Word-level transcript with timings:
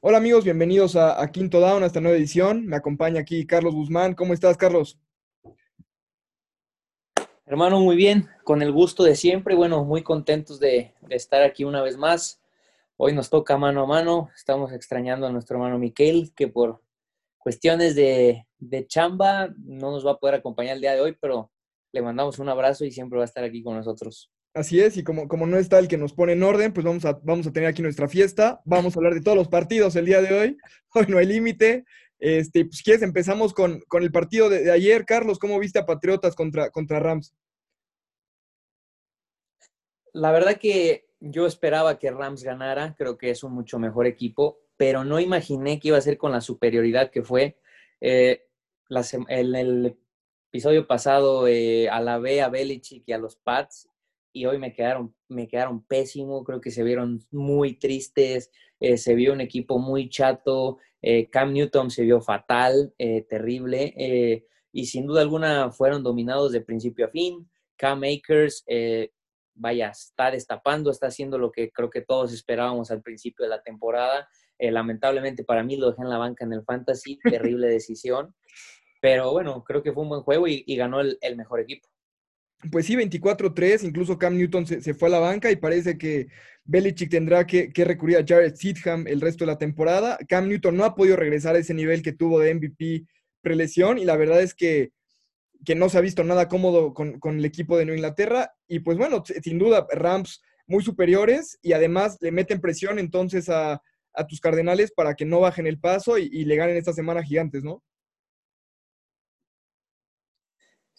Hola 0.00 0.18
amigos, 0.18 0.44
bienvenidos 0.44 0.94
a, 0.94 1.26
Quinto 1.32 1.58
Down, 1.58 1.82
a 1.82 1.86
esta 1.86 2.02
nueva 2.02 2.18
edición. 2.18 2.66
Me 2.66 2.76
acompaña 2.76 3.20
aquí 3.20 3.46
Carlos 3.46 3.74
Guzmán. 3.74 4.14
¿Cómo 4.14 4.34
estás, 4.34 4.56
Carlos? 4.58 5.00
Hermano, 7.46 7.80
muy 7.80 7.96
bien, 7.96 8.28
con 8.44 8.60
el 8.60 8.72
gusto 8.72 9.04
de 9.04 9.16
siempre. 9.16 9.54
Bueno, 9.54 9.84
muy 9.84 10.02
contentos 10.02 10.60
de, 10.60 10.92
de 11.00 11.16
estar 11.16 11.42
aquí 11.42 11.64
una 11.64 11.82
vez 11.82 11.96
más. 11.96 12.42
Hoy 12.98 13.14
nos 13.14 13.30
toca 13.30 13.56
mano 13.56 13.82
a 13.82 13.86
mano. 13.86 14.28
Estamos 14.36 14.70
extrañando 14.72 15.26
a 15.26 15.32
nuestro 15.32 15.56
hermano 15.56 15.78
Miquel, 15.78 16.32
que 16.36 16.46
por 16.46 16.82
cuestiones 17.38 17.94
de, 17.94 18.46
de 18.58 18.86
chamba 18.86 19.48
no 19.56 19.90
nos 19.90 20.06
va 20.06 20.12
a 20.12 20.18
poder 20.18 20.36
acompañar 20.36 20.74
el 20.74 20.82
día 20.82 20.92
de 20.92 21.00
hoy, 21.00 21.16
pero 21.18 21.50
le 21.92 22.02
mandamos 22.02 22.38
un 22.38 22.50
abrazo 22.50 22.84
y 22.84 22.90
siempre 22.90 23.16
va 23.16 23.24
a 23.24 23.26
estar 23.26 23.44
aquí 23.44 23.62
con 23.62 23.74
nosotros. 23.74 24.30
Así 24.56 24.80
es, 24.80 24.96
y 24.96 25.04
como, 25.04 25.28
como 25.28 25.46
no 25.46 25.58
está 25.58 25.78
el 25.78 25.86
que 25.86 25.98
nos 25.98 26.14
pone 26.14 26.32
en 26.32 26.42
orden, 26.42 26.72
pues 26.72 26.82
vamos 26.82 27.04
a, 27.04 27.20
vamos 27.22 27.46
a 27.46 27.52
tener 27.52 27.68
aquí 27.68 27.82
nuestra 27.82 28.08
fiesta. 28.08 28.62
Vamos 28.64 28.96
a 28.96 28.98
hablar 28.98 29.12
de 29.12 29.20
todos 29.20 29.36
los 29.36 29.48
partidos 29.48 29.94
el 29.96 30.06
día 30.06 30.22
de 30.22 30.32
hoy. 30.32 30.56
Hoy 30.94 31.04
no 31.08 31.18
hay 31.18 31.26
límite. 31.26 31.84
Este, 32.18 32.64
pues 32.64 32.82
quieres, 32.82 33.02
empezamos 33.02 33.52
con, 33.52 33.80
con 33.80 34.02
el 34.02 34.10
partido 34.10 34.48
de, 34.48 34.72
ayer. 34.72 35.04
Carlos, 35.04 35.38
¿cómo 35.38 35.58
viste 35.58 35.78
a 35.78 35.84
Patriotas 35.84 36.34
contra, 36.34 36.70
contra 36.70 37.00
Rams? 37.00 37.34
La 40.14 40.32
verdad 40.32 40.56
que 40.56 41.04
yo 41.20 41.44
esperaba 41.44 41.98
que 41.98 42.10
Rams 42.10 42.42
ganara, 42.42 42.94
creo 42.96 43.18
que 43.18 43.28
es 43.28 43.44
un 43.44 43.52
mucho 43.52 43.78
mejor 43.78 44.06
equipo, 44.06 44.60
pero 44.78 45.04
no 45.04 45.20
imaginé 45.20 45.78
que 45.78 45.88
iba 45.88 45.98
a 45.98 46.00
ser 46.00 46.16
con 46.16 46.32
la 46.32 46.40
superioridad 46.40 47.10
que 47.10 47.22
fue. 47.22 47.58
Eh, 48.00 48.46
en 48.88 49.54
el 49.54 49.98
episodio 50.48 50.86
pasado 50.86 51.46
eh, 51.46 51.90
alabé 51.90 52.40
a 52.40 52.48
Belichick 52.48 53.02
y 53.06 53.12
a 53.12 53.18
los 53.18 53.36
Pats 53.36 53.90
y 54.36 54.44
hoy 54.44 54.58
me 54.58 54.74
quedaron, 54.74 55.14
me 55.28 55.48
quedaron 55.48 55.82
pésimo, 55.86 56.44
creo 56.44 56.60
que 56.60 56.70
se 56.70 56.82
vieron 56.82 57.24
muy 57.30 57.78
tristes, 57.78 58.50
eh, 58.80 58.98
se 58.98 59.14
vio 59.14 59.32
un 59.32 59.40
equipo 59.40 59.78
muy 59.78 60.10
chato, 60.10 60.76
eh, 61.00 61.30
Cam 61.30 61.54
Newton 61.54 61.90
se 61.90 62.02
vio 62.02 62.20
fatal, 62.20 62.92
eh, 62.98 63.22
terrible, 63.22 64.44
y 64.72 64.84
sin 64.84 65.06
duda 65.06 65.22
alguna 65.22 65.70
fueron 65.70 66.02
dominados 66.02 66.52
de 66.52 66.60
principio 66.60 67.06
a 67.06 67.08
fin. 67.08 67.48
Cam 67.76 68.02
Akers, 68.04 68.62
vaya, 69.54 69.88
está 69.88 70.30
destapando, 70.30 70.90
está 70.90 71.06
haciendo 71.06 71.38
lo 71.38 71.50
que 71.50 71.70
creo 71.70 71.88
que 71.88 72.02
todos 72.02 72.34
esperábamos 72.34 72.90
al 72.90 73.00
principio 73.00 73.44
de 73.44 73.48
la 73.48 73.62
temporada. 73.62 74.28
Lamentablemente 74.58 75.44
para 75.44 75.62
mí 75.62 75.78
lo 75.78 75.88
dejé 75.88 76.02
en 76.02 76.10
la 76.10 76.18
banca 76.18 76.44
en 76.44 76.52
el 76.52 76.62
fantasy, 76.62 77.18
terrible 77.56 77.68
decisión, 77.68 78.34
pero 79.00 79.32
bueno, 79.32 79.64
creo 79.64 79.82
que 79.82 79.94
fue 79.94 80.02
un 80.02 80.10
buen 80.10 80.22
juego 80.22 80.46
y, 80.46 80.62
y 80.66 80.76
ganó 80.76 81.00
el, 81.00 81.16
el 81.22 81.36
mejor 81.36 81.60
equipo. 81.60 81.88
Pues 82.70 82.86
sí, 82.86 82.96
24-3, 82.96 83.84
incluso 83.84 84.18
Cam 84.18 84.36
Newton 84.36 84.66
se, 84.66 84.80
se, 84.80 84.94
fue 84.94 85.08
a 85.08 85.12
la 85.12 85.18
banca 85.18 85.50
y 85.50 85.56
parece 85.56 85.98
que 85.98 86.28
Belichick 86.64 87.10
tendrá 87.10 87.46
que, 87.46 87.70
que, 87.70 87.84
recurrir 87.84 88.16
a 88.16 88.24
Jared 88.26 88.54
Sidham 88.54 89.06
el 89.06 89.20
resto 89.20 89.44
de 89.44 89.52
la 89.52 89.58
temporada. 89.58 90.18
Cam 90.28 90.48
Newton 90.48 90.76
no 90.76 90.84
ha 90.84 90.94
podido 90.94 91.16
regresar 91.16 91.54
a 91.54 91.58
ese 91.58 91.74
nivel 91.74 92.02
que 92.02 92.12
tuvo 92.12 92.40
de 92.40 92.54
MVP 92.54 93.06
prelesión 93.42 93.98
y 93.98 94.04
la 94.04 94.16
verdad 94.16 94.40
es 94.40 94.54
que, 94.54 94.90
que 95.64 95.74
no 95.74 95.88
se 95.88 95.98
ha 95.98 96.00
visto 96.00 96.24
nada 96.24 96.48
cómodo 96.48 96.94
con, 96.94 97.20
con, 97.20 97.38
el 97.38 97.44
equipo 97.44 97.78
de 97.78 97.84
Nueva 97.84 97.98
Inglaterra 97.98 98.52
y 98.66 98.80
pues 98.80 98.98
bueno, 98.98 99.22
sin 99.24 99.58
duda 99.58 99.86
Rams 99.92 100.42
muy 100.66 100.82
superiores 100.82 101.58
y 101.62 101.72
además 101.72 102.16
le 102.20 102.32
meten 102.32 102.60
presión 102.60 102.98
entonces 102.98 103.48
a, 103.48 103.80
a 104.14 104.26
tus 104.26 104.40
Cardenales 104.40 104.92
para 104.92 105.14
que 105.14 105.24
no 105.24 105.40
bajen 105.40 105.66
el 105.66 105.78
paso 105.78 106.18
y, 106.18 106.28
y 106.32 106.44
le 106.44 106.56
ganen 106.56 106.76
esta 106.76 106.92
semana 106.92 107.22
gigantes, 107.22 107.62
¿no? 107.62 107.82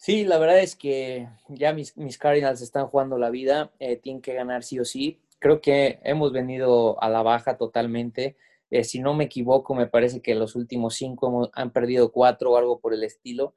Sí, 0.00 0.24
la 0.24 0.38
verdad 0.38 0.60
es 0.60 0.76
que 0.76 1.28
ya 1.48 1.72
mis, 1.72 1.92
Cardinals 2.18 2.60
están 2.62 2.86
jugando 2.86 3.18
la 3.18 3.30
vida, 3.30 3.72
eh, 3.80 3.96
tienen 3.96 4.22
que 4.22 4.32
ganar 4.32 4.62
sí 4.62 4.78
o 4.78 4.84
sí. 4.84 5.20
Creo 5.40 5.60
que 5.60 5.98
hemos 6.04 6.32
venido 6.32 7.02
a 7.02 7.10
la 7.10 7.22
baja 7.22 7.56
totalmente. 7.58 8.36
Eh, 8.70 8.84
si 8.84 9.00
no 9.00 9.14
me 9.14 9.24
equivoco, 9.24 9.74
me 9.74 9.88
parece 9.88 10.22
que 10.22 10.36
los 10.36 10.54
últimos 10.54 10.94
cinco 10.94 11.26
hemos, 11.28 11.50
han 11.52 11.72
perdido 11.72 12.12
cuatro 12.12 12.52
o 12.52 12.56
algo 12.56 12.78
por 12.78 12.94
el 12.94 13.02
estilo. 13.02 13.56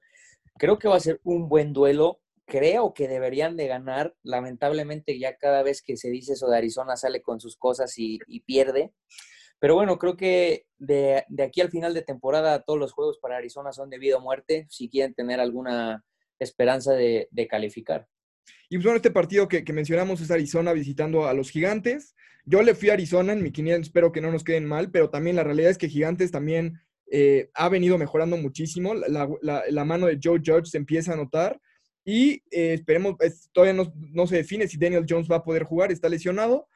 Creo 0.58 0.80
que 0.80 0.88
va 0.88 0.96
a 0.96 1.00
ser 1.00 1.22
un 1.24 1.48
buen 1.48 1.74
duelo. 1.74 2.20
Creo 2.46 2.96
que 2.96 3.08
deberían 3.08 3.56
de 3.56 3.68
ganar. 3.68 4.16
Lamentablemente 4.24 5.20
ya 5.20 5.38
cada 5.38 5.62
vez 5.62 5.84
que 5.84 5.96
se 5.96 6.10
dice 6.10 6.34
eso 6.34 6.50
de 6.50 6.58
Arizona 6.58 6.98
sale 6.98 7.22
con 7.22 7.40
sus 7.40 7.56
cosas 7.56 7.98
y, 8.00 8.20
y 8.28 8.40
pierde. 8.42 8.94
Pero 9.60 9.76
bueno, 9.76 10.00
creo 10.00 10.18
que 10.18 10.66
de, 10.80 11.24
de, 11.30 11.44
aquí 11.44 11.62
al 11.62 11.70
final 11.70 11.94
de 11.94 12.02
temporada 12.02 12.64
todos 12.64 12.80
los 12.80 12.94
juegos 12.94 13.20
para 13.20 13.38
Arizona 13.38 13.72
son 13.74 13.92
de 13.92 14.00
vida 14.00 14.18
o 14.18 14.22
muerte. 14.22 14.66
Si 14.70 14.90
quieren 14.90 15.14
tener 15.14 15.40
alguna 15.40 16.04
esperanza 16.42 16.94
de, 16.94 17.48
calificar. 17.50 18.08
Y 18.70 18.78
pues 18.78 18.86
bueno, 18.86 18.98
este 18.98 19.12
partido 19.12 19.48
que, 19.48 19.64
mencionamos 19.74 20.22
es 20.22 20.32
Arizona 20.32 20.74
visitando 20.74 21.28
a 21.28 21.34
los 21.34 21.50
Gigantes. 21.50 22.16
Yo 22.46 22.62
le 22.64 22.76
fui 22.76 22.90
a 22.90 22.94
Arizona 22.94 23.34
en 23.34 23.44
mi 23.44 23.52
quiniela, 23.52 23.80
espero 23.80 24.12
que 24.12 24.22
no 24.22 24.32
nos 24.32 24.44
queden 24.44 24.66
mal, 24.66 24.90
pero 24.92 25.10
también 25.10 25.36
la 25.36 25.44
realidad 25.44 25.70
es 25.70 25.78
que 25.78 25.90
Gigantes 25.90 26.32
también 26.32 26.80
eh, 27.12 27.50
ha 27.54 27.70
venido 27.70 27.98
mejorando 27.98 28.38
muchísimo. 28.38 28.94
La, 28.96 29.86
mano 29.86 30.08
de 30.08 30.20
Joe 30.22 30.42
Judge 30.44 30.70
se 30.70 30.78
empieza 30.78 31.14
a 31.14 31.18
notar 31.18 31.60
y 32.04 32.42
eh, 32.50 32.74
esperemos, 32.74 33.16
es, 33.20 33.50
todavía 33.52 33.74
no, 33.74 33.94
no, 33.96 34.26
se 34.26 34.38
define 34.38 34.68
si 34.68 34.78
Daniel 34.78 35.06
Jones 35.08 35.30
va 35.30 35.38
a 35.38 35.44
poder 35.44 35.64
jugar, 35.64 35.92
está 35.92 36.10
lesionado, 36.10 36.68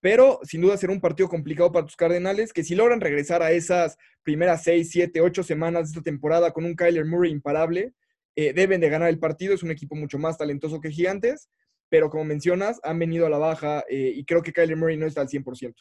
pero 0.00 0.40
sin 0.44 0.62
duda 0.62 0.78
será 0.78 0.92
un 0.92 1.00
partido 1.00 1.28
complicado 1.28 1.70
para 1.70 1.84
tus 1.84 1.96
Cardenales, 1.96 2.52
que 2.52 2.64
si 2.64 2.74
logran 2.74 3.00
regresar 3.00 3.42
a 3.42 3.52
esas 3.52 3.98
primeras 4.22 4.62
6, 4.62 4.88
7, 4.90 5.20
8 5.20 5.42
semanas 5.42 5.82
de 5.84 5.88
esta 5.90 6.02
temporada 6.02 6.52
con 6.52 6.64
un 6.64 6.74
Kyler 6.74 7.04
Murray 7.04 7.30
imparable, 7.30 7.92
eh, 8.36 8.52
deben 8.52 8.80
de 8.80 8.88
ganar 8.88 9.08
el 9.08 9.18
partido, 9.18 9.54
es 9.54 9.62
un 9.62 9.70
equipo 9.70 9.94
mucho 9.94 10.18
más 10.18 10.38
talentoso 10.38 10.80
que 10.80 10.90
Gigantes, 10.90 11.50
pero 11.88 12.08
como 12.08 12.24
mencionas, 12.24 12.80
han 12.82 12.98
venido 12.98 13.26
a 13.26 13.30
la 13.30 13.38
baja 13.38 13.84
eh, 13.88 14.12
y 14.14 14.24
creo 14.24 14.42
que 14.42 14.52
Kyler 14.52 14.76
Murray 14.76 14.96
no 14.96 15.06
está 15.06 15.20
al 15.20 15.28
100%. 15.28 15.74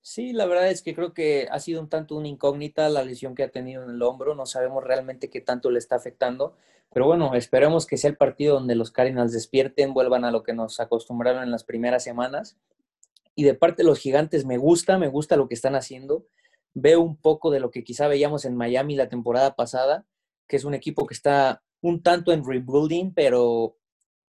Sí, 0.00 0.32
la 0.32 0.46
verdad 0.46 0.70
es 0.70 0.82
que 0.82 0.94
creo 0.94 1.14
que 1.14 1.46
ha 1.50 1.60
sido 1.60 1.80
un 1.80 1.88
tanto 1.88 2.16
una 2.16 2.26
incógnita 2.26 2.88
la 2.88 3.04
lesión 3.04 3.34
que 3.34 3.44
ha 3.44 3.50
tenido 3.50 3.84
en 3.84 3.90
el 3.90 4.02
hombro, 4.02 4.34
no 4.34 4.46
sabemos 4.46 4.82
realmente 4.82 5.30
qué 5.30 5.40
tanto 5.40 5.70
le 5.70 5.78
está 5.78 5.94
afectando, 5.94 6.56
pero 6.92 7.06
bueno, 7.06 7.34
esperemos 7.34 7.86
que 7.86 7.96
sea 7.96 8.10
el 8.10 8.16
partido 8.16 8.54
donde 8.54 8.74
los 8.74 8.90
Cardinals 8.90 9.32
despierten, 9.32 9.94
vuelvan 9.94 10.24
a 10.24 10.30
lo 10.30 10.42
que 10.42 10.52
nos 10.52 10.80
acostumbraron 10.80 11.42
en 11.42 11.50
las 11.50 11.64
primeras 11.64 12.04
semanas. 12.04 12.58
Y 13.34 13.44
de 13.44 13.54
parte 13.54 13.82
de 13.82 13.88
los 13.88 13.98
gigantes 13.98 14.44
me 14.44 14.58
gusta, 14.58 14.98
me 14.98 15.08
gusta 15.08 15.36
lo 15.36 15.48
que 15.48 15.54
están 15.54 15.74
haciendo 15.74 16.26
veo 16.74 17.00
un 17.00 17.16
poco 17.16 17.50
de 17.50 17.60
lo 17.60 17.70
que 17.70 17.84
quizá 17.84 18.08
veíamos 18.08 18.44
en 18.44 18.56
Miami 18.56 18.96
la 18.96 19.08
temporada 19.08 19.54
pasada, 19.54 20.06
que 20.48 20.56
es 20.56 20.64
un 20.64 20.74
equipo 20.74 21.06
que 21.06 21.14
está 21.14 21.62
un 21.80 22.02
tanto 22.02 22.32
en 22.32 22.44
rebuilding, 22.44 23.12
pero 23.14 23.76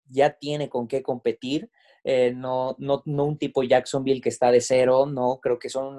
ya 0.05 0.31
tiene 0.31 0.69
con 0.69 0.87
qué 0.87 1.03
competir. 1.03 1.69
Eh, 2.03 2.33
no, 2.35 2.75
no, 2.79 3.01
no 3.05 3.25
un 3.25 3.37
tipo 3.37 3.63
Jacksonville 3.63 4.21
que 4.21 4.29
está 4.29 4.51
de 4.51 4.61
cero, 4.61 5.05
no, 5.05 5.39
creo 5.41 5.57
que 5.57 5.69
son 5.69 5.97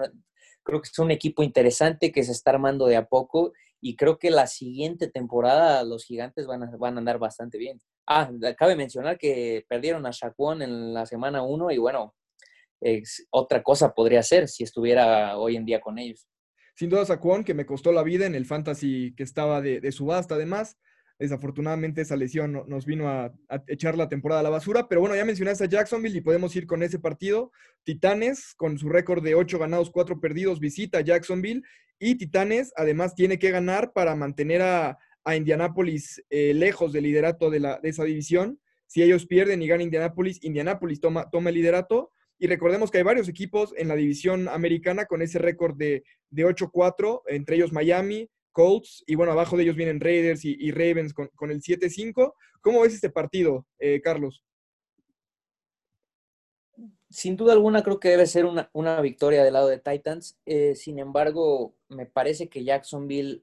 creo 0.63 0.81
que 0.81 0.89
es 0.91 0.99
un 0.99 1.11
equipo 1.11 1.43
interesante 1.43 2.11
que 2.11 2.25
se 2.25 2.33
está 2.33 2.51
armando 2.51 2.87
de 2.87 2.97
a 2.97 3.07
poco 3.07 3.53
y 3.81 3.97
creo 3.97 4.19
que 4.19 4.31
la 4.31 4.47
siguiente 4.47 5.09
temporada 5.09 5.85
los 5.85 6.05
gigantes 6.05 6.47
van 6.47 6.63
a, 6.63 6.77
van 6.79 6.97
a 6.97 6.99
andar 6.99 7.19
bastante 7.19 7.59
bien. 7.59 7.81
Ah, 8.07 8.31
cabe 8.57 8.77
mencionar 8.77 9.19
que 9.19 9.65
perdieron 9.69 10.07
a 10.07 10.11
Shaquon 10.11 10.63
en 10.63 10.95
la 10.95 11.07
semana 11.07 11.43
1 11.43 11.71
y 11.71 11.79
bueno, 11.79 12.15
otra 13.31 13.63
cosa 13.63 13.95
podría 13.95 14.23
ser 14.23 14.49
si 14.49 14.65
estuviera 14.65 15.37
hoy 15.37 15.57
en 15.57 15.65
día 15.65 15.81
con 15.81 15.99
ellos. 15.99 16.29
Sin 16.77 16.91
duda, 16.91 17.05
Saquon, 17.05 17.45
que 17.45 17.55
me 17.55 17.67
costó 17.67 17.93
la 17.93 18.03
vida 18.03 18.27
en 18.27 18.35
el 18.35 18.47
fantasy 18.47 19.15
que 19.17 19.23
estaba 19.23 19.61
de, 19.61 19.93
subasta, 19.93 20.35
además. 20.35 20.77
Desafortunadamente, 21.21 22.01
esa 22.01 22.17
lesión 22.17 22.65
nos 22.67 22.85
vino 22.85 23.09
a, 23.09 23.27
a, 23.49 23.63
echar 23.69 23.97
la 23.97 24.09
temporada 24.09 24.41
a 24.41 24.45
la 24.45 24.51
basura. 24.51 24.89
Pero 24.89 25.01
bueno, 25.01 25.15
ya 25.15 25.25
mencionaste 25.25 25.65
a 25.65 25.69
Jacksonville 25.69 26.19
y 26.19 26.21
podemos 26.21 26.55
ir 26.57 26.67
con 26.67 26.83
ese 26.83 26.99
partido. 26.99 27.53
Titanes, 27.85 28.55
con 28.57 28.77
su 28.77 28.89
récord 28.89 29.23
de 29.23 29.37
8 29.37 29.59
ganados, 29.61 29.91
4 29.91 30.21
perdidos, 30.21 30.59
visita 30.59 30.99
a 30.99 31.03
Jacksonville. 31.03 31.63
Y 32.01 32.17
Titanes, 32.17 32.73
además, 32.77 33.15
tiene 33.15 33.39
que 33.39 33.53
ganar 33.53 33.93
para 33.93 34.17
mantener 34.17 34.63
a, 34.63 34.99
a 35.25 35.37
Indianápolis 35.37 36.25
eh, 36.31 36.53
lejos 36.55 36.93
del 36.93 37.05
liderato 37.05 37.51
de, 37.51 37.61
la, 37.61 37.79
de 37.81 37.89
esa 37.89 38.03
división. 38.03 38.61
Si 38.87 39.03
ellos 39.03 39.27
pierden 39.27 39.63
y 39.63 39.69
gana 39.69 39.83
Indianápolis, 39.83 40.43
Indianápolis 40.43 41.01
toma, 41.01 41.31
toma 41.31 41.51
el 41.51 41.57
liderato 41.57 42.11
y 42.39 42.47
recordemos 42.47 42.91
que 42.91 42.99
hay 42.99 43.05
varios 43.05 43.29
equipos 43.29 43.73
en 43.77 43.89
la 43.89 43.97
división 43.97 44.49
americana 44.49 45.07
con 45.07 45.23
ese 45.23 45.39
récord 45.39 45.77
de, 45.77 46.05
de 46.31 46.47
8-4, 46.47 47.23
entre 47.27 47.57
ellos 47.57 47.73
Miami, 47.73 48.29
Colts, 48.53 49.03
y 49.07 49.15
bueno, 49.15 49.33
abajo 49.33 49.57
de 49.57 49.65
ellos 49.65 49.77
vienen 49.77 50.01
Raiders 50.01 50.45
y, 50.45 50.71
Ravens 50.71 51.13
con, 51.13 51.29
con 51.35 51.51
el 51.51 51.61
7-5. 51.61 52.35
¿Cómo 52.61 52.81
ves 52.81 52.95
este 52.95 53.11
partido, 53.11 53.67
eh, 53.79 54.01
Carlos? 54.01 54.45
Sin 57.11 57.37
duda 57.37 57.53
alguna 57.53 57.83
creo 57.83 58.01
que 58.01 58.09
debe 58.09 58.27
ser 58.27 58.45
una, 58.45 58.71
una 58.73 59.01
victoria 59.01 59.45
del 59.45 59.53
lado 59.53 59.69
de 59.69 59.79
Titans. 59.79 60.39
Eh, 60.47 60.75
sin 60.75 60.99
embargo, 60.99 61.75
me 61.89 62.07
parece 62.07 62.49
que 62.49 62.65
Jacksonville 62.65 63.43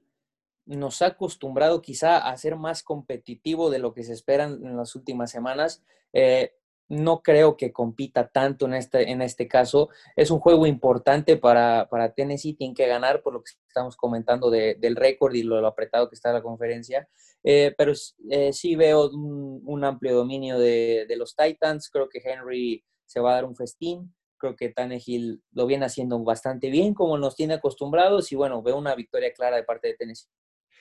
nos 0.66 1.02
ha 1.02 1.06
acostumbrado 1.06 1.82
quizá 1.82 2.18
a 2.18 2.36
ser 2.36 2.56
más 2.56 2.82
competitivo 2.82 3.70
de 3.70 3.78
lo 3.78 3.94
que 3.94 4.04
se 4.04 4.12
esperan 4.12 4.64
en 4.64 4.76
las 4.76 4.94
últimas 4.94 5.30
semanas. 5.30 5.82
Eh, 6.12 6.54
no 6.88 7.22
creo 7.22 7.56
que 7.56 7.72
compita 7.72 8.28
tanto 8.28 8.66
en 8.66 8.74
este, 8.74 9.10
en 9.10 9.22
este 9.22 9.48
caso. 9.48 9.88
Es 10.16 10.30
un 10.30 10.40
juego 10.40 10.66
importante 10.66 11.36
para, 11.36 11.88
para 11.90 12.12
Tennessee, 12.12 12.54
tienen 12.54 12.74
que 12.74 12.86
ganar 12.86 13.22
por 13.22 13.32
lo 13.32 13.42
que 13.42 13.52
estamos 13.66 13.96
comentando 13.96 14.50
de, 14.50 14.76
del 14.78 14.96
récord 14.96 15.34
y 15.34 15.42
lo, 15.42 15.66
apretado 15.66 16.08
que 16.08 16.14
está 16.14 16.32
la 16.32 16.42
conferencia. 16.42 17.08
Eh, 17.44 17.74
pero 17.76 17.92
eh, 18.30 18.52
sí 18.52 18.76
veo 18.76 19.10
un, 19.10 19.84
amplio 19.84 20.14
dominio 20.14 20.58
de, 20.58 21.06
de, 21.08 21.16
los 21.16 21.34
Titans, 21.34 21.90
creo 21.90 22.08
que 22.08 22.20
Henry 22.24 22.84
se 23.06 23.20
va 23.20 23.32
a 23.32 23.34
dar 23.34 23.44
un 23.44 23.56
festín. 23.56 24.14
Creo 24.38 24.56
que 24.56 24.70
Tannehill 24.70 25.40
lo 25.52 25.66
viene 25.66 25.86
haciendo 25.86 26.18
bastante 26.24 26.68
bien, 26.68 26.94
como 26.94 27.16
nos 27.16 27.36
tiene 27.36 27.54
acostumbrados, 27.54 28.32
y 28.32 28.36
bueno, 28.36 28.60
veo 28.60 28.76
una 28.76 28.94
victoria 28.96 29.32
clara 29.32 29.56
de 29.56 29.62
parte 29.62 29.88
de 29.88 29.94
Tennessee. 29.94 30.28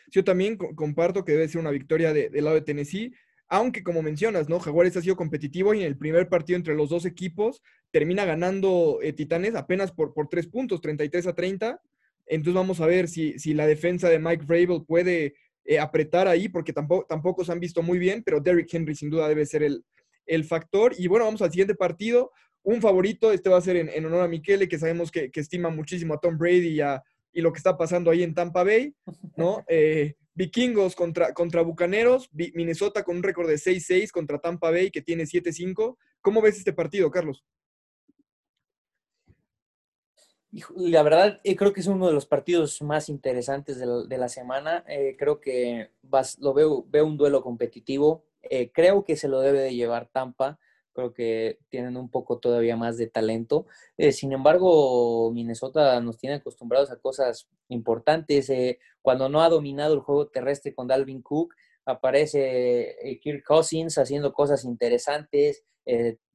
Yo 0.07 0.23
también 0.23 0.57
comparto 0.57 1.23
que 1.23 1.33
debe 1.33 1.47
ser 1.47 1.61
una 1.61 1.71
victoria 1.71 2.11
del 2.11 2.43
lado 2.43 2.55
de 2.55 2.61
Tennessee, 2.61 3.13
aunque 3.51 3.83
como 3.83 4.01
mencionas, 4.01 4.47
¿no? 4.47 4.61
Jaguares 4.61 4.95
ha 4.95 5.01
sido 5.01 5.17
competitivo 5.17 5.73
y 5.73 5.81
en 5.81 5.87
el 5.87 5.97
primer 5.97 6.29
partido 6.29 6.55
entre 6.55 6.73
los 6.73 6.87
dos 6.87 7.05
equipos 7.05 7.61
termina 7.91 8.23
ganando 8.23 8.99
eh, 9.01 9.11
Titanes 9.11 9.55
apenas 9.55 9.91
por, 9.91 10.13
por 10.13 10.29
tres 10.29 10.47
puntos, 10.47 10.79
33 10.79 11.27
a 11.27 11.35
30. 11.35 11.81
Entonces 12.27 12.53
vamos 12.53 12.79
a 12.79 12.85
ver 12.85 13.09
si, 13.09 13.37
si 13.39 13.53
la 13.53 13.67
defensa 13.67 14.07
de 14.07 14.19
Mike 14.19 14.45
Vrabel 14.45 14.85
puede 14.87 15.35
eh, 15.65 15.79
apretar 15.79 16.29
ahí, 16.29 16.47
porque 16.47 16.71
tampoco, 16.71 17.05
tampoco 17.09 17.43
se 17.43 17.51
han 17.51 17.59
visto 17.59 17.83
muy 17.83 17.99
bien, 17.99 18.23
pero 18.23 18.39
Derrick 18.39 18.73
Henry 18.73 18.95
sin 18.95 19.09
duda 19.09 19.27
debe 19.27 19.45
ser 19.45 19.63
el, 19.63 19.83
el 20.27 20.45
factor. 20.45 20.93
Y 20.97 21.07
bueno, 21.07 21.25
vamos 21.25 21.41
al 21.41 21.51
siguiente 21.51 21.75
partido. 21.75 22.31
Un 22.63 22.79
favorito, 22.79 23.33
este 23.33 23.49
va 23.49 23.57
a 23.57 23.61
ser 23.61 23.75
en, 23.75 24.05
honor 24.05 24.21
a 24.21 24.27
Michele, 24.29 24.69
que 24.69 24.79
sabemos 24.79 25.11
que, 25.11 25.29
estima 25.35 25.69
muchísimo 25.69 26.13
a 26.13 26.21
Tom 26.21 26.37
Brady 26.37 26.69
y, 26.69 26.79
a, 26.79 27.03
y, 27.33 27.41
lo 27.41 27.51
que 27.51 27.57
está 27.57 27.77
pasando 27.77 28.11
ahí 28.11 28.23
en 28.23 28.33
Tampa 28.33 28.63
Bay, 28.63 28.95
¿no? 29.35 29.65
Eh, 29.67 30.15
vikingos 30.33 30.95
contra, 30.95 31.33
contra 31.33 31.61
Bucaneros, 31.61 32.29
Minnesota 32.31 33.03
con 33.03 33.17
un 33.17 33.23
récord 33.23 33.47
de 33.47 33.55
6-6 33.57 34.11
contra 34.11 34.39
Tampa 34.39 34.71
Bay, 34.71 34.91
que 34.91 35.01
tiene 35.01 35.23
7-5. 35.23 35.97
¿Cómo 36.21 36.41
ves 36.41 36.57
este 36.57 36.73
partido, 36.73 37.11
Carlos? 37.11 37.43
La 40.75 41.01
verdad, 41.01 41.39
eh, 41.45 41.55
creo 41.55 41.71
que 41.71 41.79
es 41.79 41.87
uno 41.87 42.07
de 42.07 42.13
los 42.13 42.25
partidos 42.25 42.81
más 42.81 43.07
interesantes 43.07 43.79
de 43.79 44.17
la, 44.17 44.27
semana. 44.27 44.83
Eh, 44.85 45.15
creo 45.17 45.39
que 45.39 45.91
vas, 46.01 46.37
lo 46.39 46.53
veo, 46.53 46.85
veo 46.89 47.05
un 47.05 47.15
duelo 47.15 47.41
competitivo. 47.41 48.25
Eh, 48.41 48.69
creo 48.73 49.05
que 49.05 49.15
se 49.15 49.29
lo 49.29 49.39
debe 49.39 49.61
de 49.61 49.73
llevar 49.73 50.09
Tampa. 50.11 50.59
Creo 50.93 51.13
que 51.13 51.59
tienen 51.69 51.97
un 51.97 52.09
poco 52.09 52.39
todavía 52.39 52.75
más 52.75 52.97
de 52.97 53.07
talento. 53.07 53.65
sin 54.11 54.33
embargo, 54.33 55.31
Minnesota 55.31 55.99
nos 56.01 56.17
tiene 56.17 56.35
acostumbrados 56.37 56.91
a 56.91 56.97
cosas 56.97 57.47
importantes. 57.69 58.51
cuando 59.01 59.29
no 59.29 59.41
ha 59.41 59.49
dominado 59.49 59.93
el 59.93 60.01
juego 60.01 60.27
terrestre 60.27 60.73
con 60.73 60.87
Dalvin 60.87 61.21
Cook, 61.21 61.53
aparece 61.85 63.19
Kirk 63.21 63.43
Cousins 63.45 63.97
haciendo 63.97 64.33
cosas 64.33 64.65
interesantes. 64.65 65.63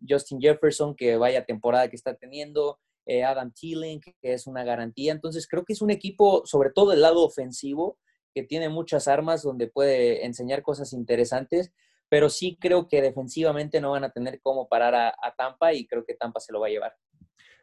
Justin 0.08 0.40
Jefferson, 0.40 0.96
que 0.96 1.16
vaya 1.16 1.44
temporada 1.44 1.88
que 1.88 1.96
está 1.96 2.14
teniendo. 2.14 2.78
Eh, 3.06 3.22
Adam 3.22 3.52
Thielen, 3.52 4.00
que 4.00 4.32
es 4.32 4.48
una 4.48 4.64
garantía. 4.64 5.12
Entonces 5.12 5.46
creo 5.46 5.64
que 5.64 5.72
es 5.72 5.80
un 5.80 5.90
equipo, 5.90 6.44
sobre 6.44 6.70
todo 6.70 6.90
del 6.90 7.02
lado 7.02 7.24
ofensivo, 7.24 7.98
que 8.34 8.42
tiene 8.42 8.68
muchas 8.68 9.06
armas 9.06 9.42
donde 9.42 9.68
puede 9.68 10.26
enseñar 10.26 10.62
cosas 10.62 10.92
interesantes, 10.92 11.72
pero 12.08 12.28
sí 12.28 12.56
creo 12.60 12.88
que 12.88 13.02
defensivamente 13.02 13.80
no 13.80 13.92
van 13.92 14.04
a 14.04 14.10
tener 14.10 14.40
cómo 14.42 14.68
parar 14.68 14.94
a, 14.94 15.34
Tampa 15.36 15.72
y 15.74 15.86
creo 15.86 16.04
que 16.04 16.14
Tampa 16.14 16.40
se 16.40 16.52
lo 16.52 16.60
va 16.60 16.68
a 16.68 16.70
llevar. 16.70 16.92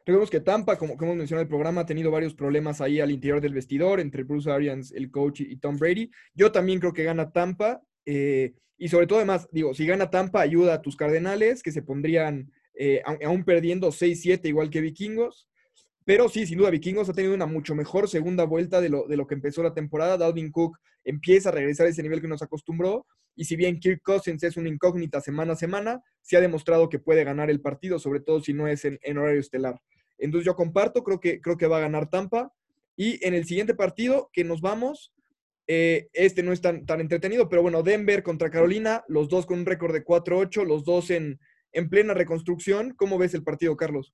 Recordemos 0.05 0.29
que 0.29 0.41
Tampa, 0.41 0.77
como, 0.77 0.97
como 0.97 1.11
hemos 1.11 1.19
mencionado 1.19 1.43
el 1.43 1.49
programa, 1.49 1.81
ha 1.81 1.85
tenido 1.85 2.11
varios 2.11 2.33
problemas 2.33 2.81
ahí 2.81 2.99
al 2.99 3.11
interior 3.11 3.39
del 3.39 3.53
vestidor 3.53 4.01
entre 4.01 4.23
Bruce 4.23 4.51
Arians, 4.51 4.91
el 4.91 5.09
coach, 5.09 5.41
y 5.41 5.55
Tom 5.57 5.77
Brady. 5.77 6.11
Yo 6.33 6.51
también 6.51 6.79
creo 6.79 6.91
que 6.91 7.05
gana 7.05 7.31
Tampa. 7.31 7.81
Eh, 8.05 8.53
y 8.77 8.89
sobre 8.89 9.07
todo, 9.07 9.19
además, 9.19 9.47
digo, 9.51 9.73
si 9.73 9.85
gana 9.85 10.09
Tampa, 10.09 10.41
ayuda 10.41 10.73
a 10.73 10.81
tus 10.81 10.97
Cardenales, 10.97 11.63
que 11.63 11.71
se 11.71 11.83
pondrían 11.83 12.51
eh, 12.75 13.01
aún 13.23 13.45
perdiendo 13.45 13.91
6-7 13.91 14.45
igual 14.47 14.69
que 14.69 14.81
Vikingos. 14.81 15.47
Pero 16.05 16.27
sí, 16.27 16.45
sin 16.45 16.57
duda, 16.57 16.69
Vikingos 16.69 17.07
ha 17.07 17.13
tenido 17.13 17.33
una 17.33 17.45
mucho 17.45 17.75
mejor 17.75 18.09
segunda 18.09 18.43
vuelta 18.43 18.81
de 18.81 18.89
lo, 18.89 19.07
de 19.07 19.15
lo 19.15 19.25
que 19.25 19.35
empezó 19.35 19.63
la 19.63 19.73
temporada. 19.73 20.17
Dalvin 20.17 20.51
Cook 20.51 20.77
empieza 21.05 21.47
a 21.47 21.53
regresar 21.53 21.85
a 21.85 21.89
ese 21.89 22.03
nivel 22.03 22.19
que 22.19 22.27
nos 22.27 22.41
acostumbró. 22.41 23.05
Y 23.35 23.45
si 23.45 23.55
bien 23.55 23.79
Kirk 23.79 24.01
Cousins 24.03 24.43
es 24.43 24.57
una 24.57 24.69
incógnita 24.69 25.21
semana 25.21 25.53
a 25.53 25.55
semana, 25.55 26.03
se 26.21 26.37
ha 26.37 26.41
demostrado 26.41 26.89
que 26.89 26.99
puede 26.99 27.23
ganar 27.23 27.49
el 27.49 27.61
partido, 27.61 27.99
sobre 27.99 28.19
todo 28.19 28.41
si 28.41 28.53
no 28.53 28.67
es 28.67 28.85
en, 28.85 29.17
horario 29.17 29.39
estelar. 29.39 29.81
Entonces 30.17 30.45
yo 30.45 30.55
comparto, 30.55 31.03
creo 31.03 31.19
que, 31.19 31.41
creo 31.41 31.57
que 31.57 31.67
va 31.67 31.77
a 31.77 31.81
ganar 31.81 32.09
Tampa. 32.09 32.53
Y 32.95 33.25
en 33.25 33.33
el 33.33 33.45
siguiente 33.45 33.73
partido 33.73 34.29
que 34.31 34.43
nos 34.43 34.61
vamos, 34.61 35.13
eh, 35.67 36.09
este 36.13 36.43
no 36.43 36.51
es 36.51 36.61
tan, 36.61 36.85
tan 36.85 37.01
entretenido, 37.01 37.49
pero 37.49 37.61
bueno, 37.61 37.81
Denver 37.81 38.21
contra 38.21 38.51
Carolina, 38.51 39.03
los 39.07 39.29
dos 39.29 39.45
con 39.45 39.59
un 39.59 39.65
récord 39.65 39.93
de 39.93 40.05
4-8, 40.05 40.65
los 40.65 40.83
dos 40.83 41.09
en, 41.09 41.39
en 41.71 41.89
plena 41.89 42.13
reconstrucción. 42.13 42.93
¿Cómo 42.95 43.17
ves 43.17 43.33
el 43.33 43.43
partido, 43.43 43.75
Carlos? 43.75 44.13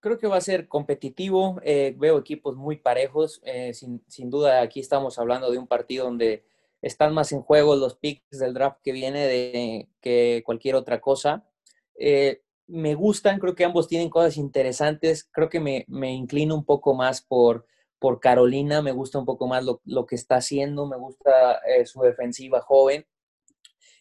Creo 0.00 0.18
que 0.18 0.26
va 0.26 0.36
a 0.36 0.40
ser 0.40 0.66
competitivo. 0.66 1.60
Eh, 1.62 1.94
veo 1.98 2.18
equipos 2.18 2.56
muy 2.56 2.76
parejos. 2.76 3.40
Eh, 3.44 3.74
sin, 3.74 4.30
duda, 4.30 4.62
aquí 4.62 4.80
estamos 4.80 5.18
hablando 5.18 5.50
de 5.50 5.58
un 5.58 5.66
partido 5.66 6.06
donde 6.06 6.44
están 6.80 7.12
más 7.12 7.32
en 7.32 7.42
juego 7.42 7.76
los 7.76 7.96
picks 7.96 8.38
del 8.38 8.54
draft 8.54 8.80
que 8.82 8.92
viene 8.92 9.26
de 9.26 9.88
que 10.00 10.42
cualquier 10.44 10.74
otra 10.74 11.00
cosa. 11.00 11.46
Eh, 11.96 12.42
me 12.66 12.94
gustan, 12.94 13.38
creo 13.38 13.54
que 13.54 13.64
ambos 13.64 13.88
tienen 13.88 14.08
cosas 14.08 14.38
interesantes. 14.38 15.24
Creo 15.30 15.50
que 15.50 15.60
me, 15.60 15.84
inclino 16.12 16.54
un 16.54 16.64
poco 16.64 16.94
más 16.94 17.20
por, 17.20 17.66
por 17.98 18.20
Carolina. 18.20 18.80
Me 18.80 18.92
gusta 18.92 19.18
un 19.18 19.26
poco 19.26 19.46
más 19.48 19.64
lo, 19.64 19.82
lo 19.84 20.06
que 20.06 20.14
está 20.14 20.36
haciendo. 20.36 20.86
Me 20.86 20.96
gusta 20.96 21.60
su 21.84 22.00
defensiva 22.00 22.62
joven. 22.62 23.06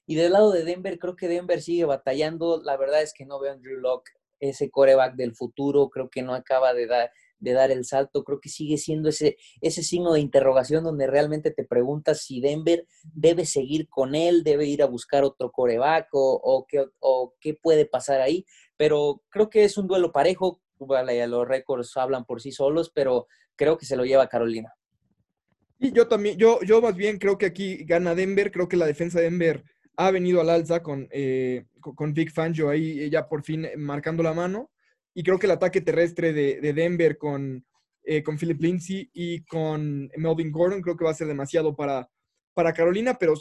Y 0.06 0.16
del 0.16 0.32
lado 0.34 0.52
de 0.52 0.64
Denver, 0.64 0.98
creo 0.98 1.16
que 1.16 1.28
Denver 1.28 1.62
sigue 1.62 1.86
batallando. 1.86 2.62
La 2.64 2.78
verdad 2.78 3.02
es 3.02 3.14
que 3.14 3.26
no 3.26 3.40
veo 3.40 3.52
a 3.54 3.58
Drew 3.58 3.80
Locke, 3.80 4.12
ese 4.40 4.70
coreback 4.70 5.16
del 5.16 5.36
futuro. 5.36 5.90
Creo 5.90 6.10
que 6.10 6.22
no 6.22 6.34
acaba 6.34 6.74
de 6.74 6.88
dar, 6.88 7.12
de 7.40 7.54
dar 7.54 7.72
el 7.72 7.86
salto. 7.86 8.24
Creo 8.24 8.40
que 8.40 8.50
sigue 8.50 8.78
siendo 8.78 9.10
ese, 9.10 9.38
ese 9.62 9.84
signo 9.84 10.14
de 10.14 10.20
interrogación 10.20 10.84
donde 10.84 11.08
realmente 11.08 11.52
te 11.52 11.64
preguntas 11.64 12.22
si 12.22 12.42
Denver 12.42 12.86
debe 13.04 13.46
seguir 13.46 13.88
con 13.90 14.16
él, 14.16 14.44
debe 14.44 14.66
ir 14.66 14.84
a 14.84 14.88
buscar 14.88 15.24
otro 15.24 15.52
coreback 15.52 16.08
o, 16.12 16.66
qué, 16.68 17.54
puede 17.54 17.86
pasar 17.86 18.22
ahí. 18.22 18.46
Pero 18.78 19.22
creo 19.30 19.50
que 19.50 19.64
es 19.64 19.78
un 19.78 19.88
duelo 19.88 20.12
parejo. 20.12 20.62
Vale, 20.80 21.28
los 21.28 21.48
récords 21.48 21.98
hablan 21.98 22.26
por 22.26 22.42
sí 22.42 22.52
solos, 22.52 22.90
pero 22.94 23.28
creo 23.56 23.78
que 23.78 23.86
se 23.86 23.98
lo 23.98 24.06
lleva 24.06 24.30
Carolina. 24.30 24.74
Y 25.78 25.92
yo 25.92 26.08
también, 26.08 26.38
yo, 26.38 26.60
yo 26.62 26.82
más 26.82 26.96
bien 26.96 27.18
creo 27.18 27.38
que 27.38 27.46
aquí 27.46 27.84
gana 27.84 28.16
Denver, 28.16 28.52
creo 28.52 28.68
que 28.68 28.78
la 28.78 28.86
defensa 28.86 29.20
de 29.20 29.26
Denver 29.26 29.64
ha 30.00 30.12
venido 30.12 30.40
al 30.40 30.50
alza 30.50 30.82
con, 30.82 31.10
eh, 31.12 31.66
con 31.82 32.14
Vic 32.14 32.32
Fangio 32.32 32.70
ahí 32.70 33.02
eh, 33.02 33.10
ya 33.10 33.28
por 33.28 33.44
fin 33.44 33.66
eh, 33.66 33.76
marcando 33.76 34.24
la 34.24 34.34
mano. 34.34 34.72
Y 35.14 35.24
creo 35.24 35.38
que 35.38 35.46
el 35.46 35.52
ataque 35.52 35.82
terrestre 35.82 36.32
de, 36.32 36.74
Denver 36.74 37.18
con, 37.18 37.66
con 38.24 38.38
Philip 38.38 38.62
Lindsay 38.62 39.10
y 39.12 39.44
con 39.44 40.10
Melvin 40.16 40.52
Gordon 40.52 40.82
creo 40.82 40.96
que 40.96 41.04
va 41.04 41.12
a 41.12 41.16
ser 41.16 41.28
demasiado 41.28 41.76
para, 41.76 42.10
para 42.54 42.72
Carolina, 42.72 43.18
pero 43.20 43.34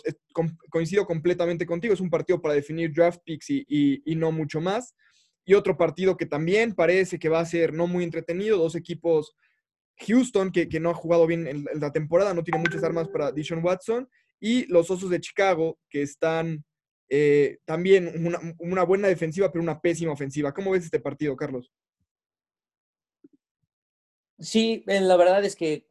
coincido 0.71 1.07
completamente 1.07 1.65
contigo. 1.65 1.95
Es 1.95 2.01
un 2.01 2.11
partido 2.11 2.43
para 2.43 2.55
definir 2.55 2.93
draft 2.93 3.21
picks 3.25 3.51
y, 3.51 3.65
y, 4.05 4.17
no 4.17 4.33
mucho 4.33 4.61
más. 4.61 4.97
Y 5.45 5.55
otro 5.55 5.77
partido 5.77 6.17
que 6.17 6.27
también 6.27 6.75
parece 6.75 7.21
que 7.21 7.29
va 7.29 7.39
a 7.39 7.47
ser 7.47 7.73
no 7.73 7.87
muy 7.87 8.03
entretenido, 8.03 8.59
dos 8.59 8.75
equipos 8.75 9.37
Houston, 10.01 10.51
que, 10.51 10.69
que, 10.69 10.81
no 10.81 10.91
ha 10.91 10.95
jugado 10.95 11.29
bien 11.29 11.47
en, 11.47 11.65
la 11.75 11.93
temporada, 11.93 12.35
no 12.35 12.43
tiene 12.43 12.59
muchas 12.59 12.83
armas 12.83 13.09
para 13.09 13.31
Dishon 13.31 13.63
Watson, 13.63 14.09
y 14.41 14.67
los 14.67 14.91
Osos 14.91 15.11
de 15.11 15.21
Chicago, 15.21 15.79
que 15.89 16.03
están 16.03 16.65
eh, 17.11 17.59
también 17.65 18.13
una, 18.59 18.85
buena 18.85 19.09
defensiva, 19.09 19.51
pero 19.51 19.63
una 19.63 19.81
pésima 19.81 20.13
ofensiva. 20.13 20.53
¿Cómo 20.53 20.73
ves 20.73 20.85
este 20.85 21.01
partido, 21.01 21.37
Carlos? 21.37 21.73
Sí, 24.39 24.85
eh, 24.87 25.01
la 25.01 25.17
verdad 25.17 25.45
es 25.45 25.57
que 25.57 25.89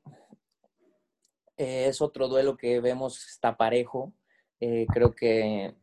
eh, 1.58 1.88
es 1.88 2.02
otro 2.02 2.28
duelo 2.28 2.56
que 2.56 2.80
vemos 2.80 3.26
está 3.28 3.58
parejo. 3.58 4.14
creo 4.60 5.14
que 5.16 5.76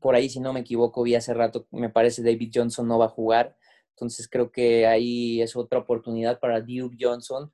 por 0.00 0.14
ahí, 0.14 0.28
si 0.28 0.40
no 0.40 0.52
me 0.52 0.60
equivoco, 0.60 1.02
vi 1.02 1.14
hace 1.14 1.34
rato, 1.34 1.66
me 1.70 1.90
parece 1.90 2.22
David 2.22 2.52
Johnson 2.54 2.86
no 2.86 2.98
va 2.98 3.06
a 3.06 3.10
jugar. 3.10 3.56
Entonces 3.90 4.28
creo 4.28 4.52
que 4.52 4.86
ahí 4.86 5.42
es 5.42 5.56
otra 5.56 5.80
oportunidad 5.80 6.38
para 6.38 6.60
Duke 6.60 6.96
Johnson. 6.98 7.52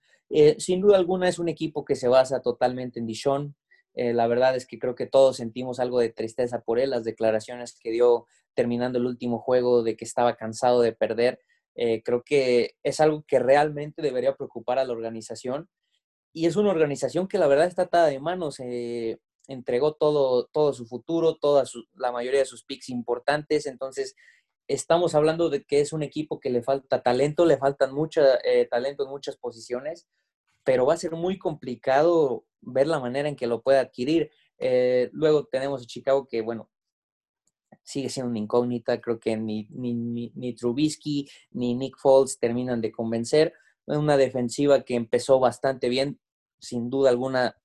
sin 0.58 0.80
duda 0.82 0.98
alguna 0.98 1.28
es 1.28 1.38
un 1.38 1.48
equipo 1.48 1.84
que 1.84 1.96
se 1.96 2.08
basa 2.08 2.42
totalmente 2.42 3.00
en 3.00 3.06
Dishon. 3.06 3.56
Eh, 3.94 4.12
la 4.12 4.26
verdad 4.26 4.56
es 4.56 4.66
que 4.66 4.78
creo 4.78 4.94
que 4.94 5.06
todos 5.06 5.36
sentimos 5.36 5.78
algo 5.78 6.00
de 6.00 6.10
tristeza 6.10 6.60
por 6.60 6.78
él, 6.78 6.90
las 6.90 7.04
declaraciones 7.04 7.78
que 7.80 7.90
dio 7.90 8.26
terminando 8.54 8.98
el 8.98 9.06
último 9.06 9.38
juego 9.38 9.82
de 9.82 9.96
que 9.96 10.04
estaba 10.04 10.36
cansado 10.36 10.80
de 10.80 10.92
perder. 10.92 11.40
Eh, 11.76 12.02
creo 12.02 12.22
que 12.22 12.74
es 12.82 13.00
algo 13.00 13.24
que 13.26 13.38
realmente 13.38 14.02
debería 14.02 14.36
preocupar 14.36 14.78
a 14.78 14.84
la 14.84 14.92
organización. 14.92 15.68
Y 16.32 16.46
es 16.46 16.56
una 16.56 16.70
organización 16.70 17.28
que 17.28 17.38
la 17.38 17.46
verdad 17.46 17.66
está 17.66 17.82
atada 17.82 18.08
de 18.08 18.20
manos. 18.20 18.58
Eh, 18.60 19.18
entregó 19.46 19.94
todo, 19.94 20.46
todo 20.46 20.72
su 20.72 20.86
futuro, 20.86 21.36
toda 21.36 21.64
la 21.94 22.12
mayoría 22.12 22.40
de 22.40 22.46
sus 22.46 22.64
picks 22.64 22.88
importantes. 22.88 23.66
Entonces, 23.66 24.16
estamos 24.68 25.14
hablando 25.14 25.50
de 25.50 25.64
que 25.64 25.80
es 25.80 25.92
un 25.92 26.02
equipo 26.02 26.40
que 26.40 26.50
le 26.50 26.62
falta 26.62 27.02
talento, 27.02 27.44
le 27.46 27.58
faltan 27.58 27.94
mucho 27.94 28.22
talento 28.70 29.04
en 29.04 29.10
muchas 29.10 29.36
posiciones, 29.36 30.08
pero 30.64 30.86
va 30.86 30.94
a 30.94 30.98
ser 30.98 31.12
muy 31.12 31.38
complicado 31.38 32.44
ver 32.60 32.86
la 32.86 33.00
manera 33.00 33.28
en 33.28 33.36
que 33.36 33.46
lo 33.46 33.62
puede 33.62 33.78
adquirir. 33.78 34.30
Eh, 34.58 35.10
luego 35.12 35.44
tenemos 35.46 35.82
a 35.82 35.86
Chicago 35.86 36.26
que, 36.26 36.40
bueno, 36.40 36.70
sigue 37.82 38.08
siendo 38.08 38.30
una 38.30 38.38
incógnita. 38.38 39.00
Creo 39.00 39.20
que 39.20 39.36
ni, 39.36 39.68
ni, 39.70 40.32
ni, 40.34 40.54
Trubisky 40.54 41.28
ni 41.52 41.74
Nick 41.74 41.98
Foles 41.98 42.38
terminan 42.38 42.80
de 42.80 42.92
convencer. 42.92 43.52
Una 43.86 44.16
defensiva 44.16 44.82
que 44.82 44.94
empezó 44.94 45.38
bastante 45.38 45.88
bien, 45.88 46.18
sin 46.58 46.90
duda 46.90 47.10
alguna 47.10 47.56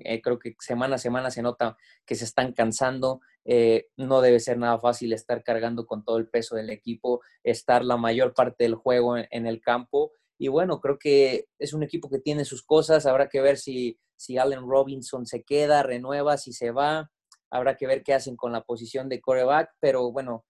Eh, 0.00 0.22
creo 0.22 0.38
que 0.38 0.54
semana 0.60 0.96
a 0.96 0.98
semana 0.98 1.30
se 1.30 1.42
nota 1.42 1.76
que 2.04 2.14
se 2.14 2.24
están 2.24 2.52
cansando. 2.52 3.20
Eh, 3.44 3.88
no 3.96 4.20
debe 4.20 4.40
ser 4.40 4.58
nada 4.58 4.78
fácil 4.78 5.12
estar 5.12 5.42
cargando 5.42 5.86
con 5.86 6.04
todo 6.04 6.18
el 6.18 6.28
peso 6.28 6.56
del 6.56 6.70
equipo, 6.70 7.20
estar 7.44 7.84
la 7.84 7.96
mayor 7.96 8.34
parte 8.34 8.64
del 8.64 8.74
juego 8.74 9.16
en, 9.16 9.46
el 9.46 9.60
campo. 9.60 10.12
Y 10.38 10.48
bueno, 10.48 10.80
creo 10.80 10.98
que 10.98 11.46
es 11.58 11.72
un 11.72 11.82
equipo 11.82 12.10
que 12.10 12.18
tiene 12.18 12.44
sus 12.44 12.62
cosas. 12.62 13.06
Habrá 13.06 13.28
que 13.28 13.40
ver 13.40 13.56
si, 13.58 13.98
si 14.16 14.38
Allen 14.38 14.68
Robinson 14.68 15.26
se 15.26 15.42
queda, 15.42 15.82
renueva, 15.82 16.36
si 16.36 16.52
se 16.52 16.70
va. 16.70 17.10
Habrá 17.50 17.76
que 17.76 17.86
ver 17.86 18.02
qué 18.02 18.14
hacen 18.14 18.36
con 18.36 18.52
la 18.52 18.62
posición 18.62 19.08
de 19.08 19.20
coreback. 19.20 19.70
Pero 19.80 20.12
bueno, 20.12 20.44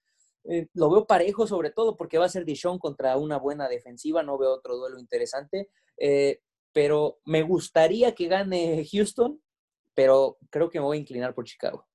eh, 0.44 0.68
lo 0.74 0.90
veo 0.90 1.06
parejo 1.06 1.46
sobre 1.46 1.70
todo 1.70 1.96
porque 1.96 2.18
va 2.18 2.26
a 2.26 2.30
ser 2.30 2.44
Dishon 2.44 2.78
contra 2.78 3.16
una 3.16 3.38
buena 3.38 3.68
defensiva. 3.68 4.22
No 4.22 4.38
veo 4.38 4.52
otro 4.52 4.76
duelo 4.76 4.98
interesante 4.98 5.68
pero 6.76 7.20
me 7.24 7.42
gustaría 7.42 8.14
que 8.14 8.28
gane 8.28 8.86
Houston, 8.92 9.40
pero 9.94 10.36
creo 10.50 10.68
que 10.68 10.78
me 10.78 10.84
voy 10.84 10.98
a 10.98 11.00
inclinar 11.00 11.34
por 11.34 11.46
Chicago. 11.46 11.86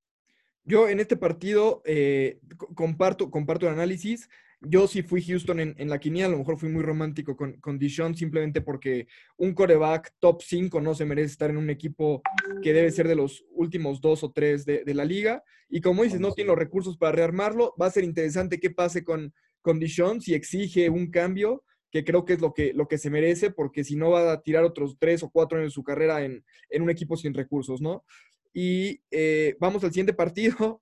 Yo 0.63 0.89
en 0.89 0.99
este 0.99 1.15
partido 1.15 1.83
eh, 1.85 2.39
comparto, 2.73 3.29
comparto 3.29 3.67
el 3.67 3.73
análisis. 3.73 4.27
Yo 4.63 4.87
sí 4.87 5.01
fui 5.01 5.23
Houston 5.23 5.59
en, 5.59 5.89
la 5.89 5.99
quiniela, 5.99 6.27
a 6.27 6.31
lo 6.31 6.37
mejor 6.37 6.59
fui 6.59 6.69
muy 6.69 6.83
romántico 6.83 7.35
con, 7.35 7.53
con 7.53 7.79
Dishon, 7.79 8.15
simplemente 8.15 8.61
porque 8.61 9.07
un 9.37 9.55
coreback 9.55 10.13
top 10.19 10.43
5 10.43 10.79
no 10.81 10.93
se 10.93 11.05
merece 11.05 11.31
estar 11.31 11.49
en 11.49 11.57
un 11.57 11.71
equipo 11.71 12.21
que 12.61 12.71
debe 12.71 12.91
ser 12.91 13.07
de 13.07 13.15
los 13.15 13.43
últimos 13.53 14.01
dos 14.01 14.23
o 14.23 14.31
tres 14.31 14.63
de, 14.65 14.83
la 14.93 15.03
liga. 15.03 15.43
Y 15.67 15.81
como 15.81 16.03
dices, 16.03 16.19
no 16.19 16.31
tiene 16.33 16.49
los 16.49 16.59
recursos 16.59 16.95
para 16.95 17.13
rearmarlo. 17.13 17.73
Va 17.81 17.87
a 17.87 17.91
ser 17.91 18.03
interesante 18.03 18.59
qué 18.59 18.69
pase 18.69 19.03
con, 19.03 19.33
con 19.63 19.79
Dishon, 19.79 20.21
si 20.21 20.35
exige 20.35 20.91
un 20.91 21.09
cambio 21.09 21.63
que 21.91 22.05
creo 22.05 22.23
que 22.23 22.33
es 22.33 22.41
lo 22.41 22.53
que, 22.53 22.71
lo 22.73 22.87
que 22.87 22.99
se 22.99 23.09
merece, 23.09 23.49
porque 23.49 23.83
si 23.83 23.95
no 23.95 24.11
va 24.11 24.31
a 24.31 24.41
tirar 24.41 24.63
otros 24.63 24.95
tres 24.99 25.23
o 25.23 25.29
cuatro 25.29 25.57
años 25.57 25.71
de 25.71 25.75
su 25.75 25.83
carrera 25.83 26.23
en, 26.23 26.43
un 26.79 26.89
equipo 26.89 27.17
sin 27.17 27.33
recursos, 27.33 27.81
¿no? 27.81 28.05
Y 28.53 29.01
eh, 29.09 29.55
vamos 29.59 29.83
al 29.83 29.89
siguiente 29.89 30.13
partido. 30.13 30.81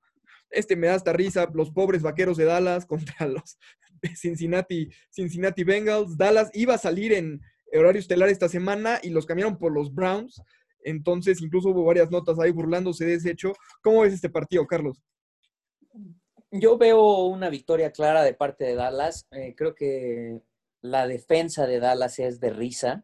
Este 0.49 0.75
me 0.75 0.87
da 0.87 0.95
hasta 0.95 1.13
risa, 1.13 1.49
los 1.53 1.71
pobres 1.71 2.01
vaqueros 2.01 2.37
de 2.37 2.45
Dallas 2.45 2.85
contra 2.87 3.27
los 3.27 3.57
Cincinnati, 4.15 4.89
Cincinnati 5.11 5.63
Bengals. 5.63 6.17
Dallas 6.17 6.49
iba 6.53 6.75
a 6.75 6.79
salir 6.79 7.13
en 7.13 7.41
horario 7.73 7.99
estelar 7.99 8.29
esta 8.29 8.49
semana 8.49 8.99
y 9.03 9.09
los 9.09 9.25
cambiaron 9.25 9.57
por 9.57 9.71
los 9.71 9.93
Browns. 9.93 10.41
Entonces, 10.83 11.41
incluso 11.41 11.69
hubo 11.69 11.83
varias 11.83 12.09
notas 12.09 12.39
ahí 12.39 12.51
burlándose 12.51 13.05
de 13.05 13.15
ese 13.15 13.31
hecho. 13.31 13.53
¿Cómo 13.81 14.01
ves 14.01 14.13
este 14.13 14.29
partido, 14.29 14.65
Carlos? 14.65 15.03
Yo 16.51 16.77
veo 16.77 17.25
una 17.25 17.49
victoria 17.49 17.91
clara 17.91 18.23
de 18.23 18.33
parte 18.33 18.65
de 18.65 18.75
Dallas. 18.75 19.27
Eh, 19.31 19.53
creo 19.55 19.75
que 19.75 20.41
la 20.81 21.07
defensa 21.07 21.67
de 21.67 21.79
Dallas 21.79 22.17
es 22.19 22.39
de 22.39 22.49
risa, 22.49 23.03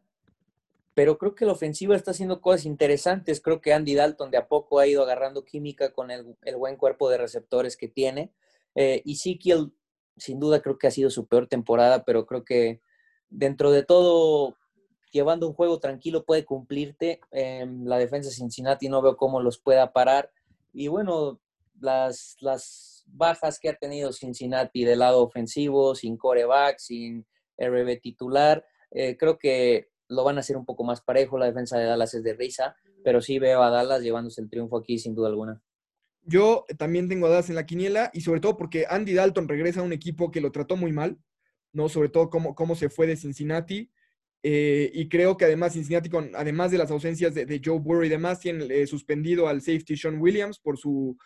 pero 0.95 1.17
creo 1.17 1.35
que 1.35 1.45
la 1.45 1.51
ofensiva 1.51 1.95
está 1.95 2.11
haciendo 2.11 2.39
cosas 2.39 2.65
interesantes. 2.65 3.41
Creo 3.41 3.59
que 3.59 3.73
Andy 3.73 3.95
Dalton 3.95 4.31
de 4.31 4.37
a 4.37 4.47
poco 4.47 4.79
ha 4.79 4.87
ido 4.87 5.03
agarrando 5.03 5.43
química 5.43 5.91
con 5.91 6.09
el, 6.09 6.37
buen 6.57 6.77
cuerpo 6.77 7.09
de 7.09 7.17
receptores 7.17 7.75
que 7.75 7.89
tiene. 7.89 8.31
Eh, 8.75 9.03
Ezekiel, 9.05 9.73
sin 10.15 10.39
duda, 10.39 10.61
creo 10.61 10.77
que 10.77 10.87
ha 10.87 10.91
sido 10.91 11.09
su 11.09 11.27
peor 11.27 11.47
temporada, 11.47 12.05
pero 12.05 12.25
creo 12.25 12.45
que 12.45 12.79
dentro 13.29 13.71
de 13.71 13.83
todo, 13.83 14.55
llevando 15.11 15.49
un 15.49 15.53
juego 15.53 15.79
tranquilo, 15.79 16.23
puede 16.23 16.45
cumplirte. 16.45 17.19
Em, 17.31 17.85
la 17.85 17.97
defensa 17.97 18.29
de 18.29 18.35
Cincinnati 18.35 18.87
no 18.87 19.01
veo 19.01 19.17
cómo 19.17 19.41
los 19.41 19.57
pueda 19.59 19.91
parar. 19.91 20.31
Y 20.71 20.87
bueno, 20.87 21.41
las, 21.81 22.37
las 22.39 23.03
bajas 23.07 23.59
que 23.59 23.67
ha 23.67 23.75
tenido 23.75 24.13
Cincinnati 24.13 24.85
del 24.85 24.99
lado 24.99 25.23
ofensivo, 25.23 25.93
sin 25.93 26.15
coreback, 26.15 26.79
sin 26.79 27.25
RB 27.57 27.99
titular. 27.99 28.65
Eh, 28.91 29.17
creo 29.17 29.37
que 29.37 29.89
lo 30.07 30.23
van 30.23 30.37
a 30.37 30.41
hacer 30.41 30.57
un 30.57 30.65
poco 30.65 30.83
más 30.83 31.01
parejo. 31.01 31.37
La 31.37 31.45
defensa 31.45 31.77
de 31.77 31.85
Dallas 31.85 32.13
es 32.13 32.23
de 32.23 32.33
risa, 32.33 32.75
pero 33.03 33.21
sí 33.21 33.39
veo 33.39 33.63
a 33.63 33.69
Dallas 33.69 34.01
llevándose 34.01 34.41
el 34.41 34.49
triunfo 34.49 34.77
aquí 34.77 34.99
sin 34.99 35.15
duda 35.15 35.29
alguna. 35.29 35.61
Yo 36.23 36.65
también 36.77 37.07
tengo 37.07 37.27
a 37.27 37.29
Dallas 37.29 37.49
en 37.49 37.55
la 37.55 37.65
quiniela 37.65 38.09
y 38.13 38.21
sobre 38.21 38.39
todo 38.39 38.57
porque 38.57 38.85
Andy 38.89 39.13
Dalton 39.13 39.47
regresa 39.47 39.81
a 39.81 39.83
un 39.83 39.93
equipo 39.93 40.31
que 40.31 40.41
lo 40.41 40.51
trató 40.51 40.75
muy 40.75 40.91
mal, 40.91 41.17
¿no? 41.71 41.89
Sobre 41.89 42.09
todo 42.09 42.29
cómo, 42.29 42.55
cómo 42.55 42.75
se 42.75 42.89
fue 42.89 43.07
de 43.07 43.15
Cincinnati. 43.15 43.91
Eh, 44.41 44.91
y 44.93 45.09
creo 45.09 45.37
que 45.37 45.45
además 45.45 45.73
Cincinnati, 45.73 46.09
con, 46.09 46.31
además 46.35 46.71
de 46.71 46.77
las 46.77 46.91
ausencias 46.91 47.33
de, 47.33 47.61
Joe 47.63 47.79
Burrow 47.79 48.03
y 48.03 48.09
demás, 48.09 48.39
tiene 48.39 48.65
eh, 48.69 48.85
suspendido 48.87 49.47
al 49.47 49.61
safety 49.61 49.97
Sean 49.97 50.19
Williams 50.19 50.59
por 50.59 50.77
su 50.77 51.17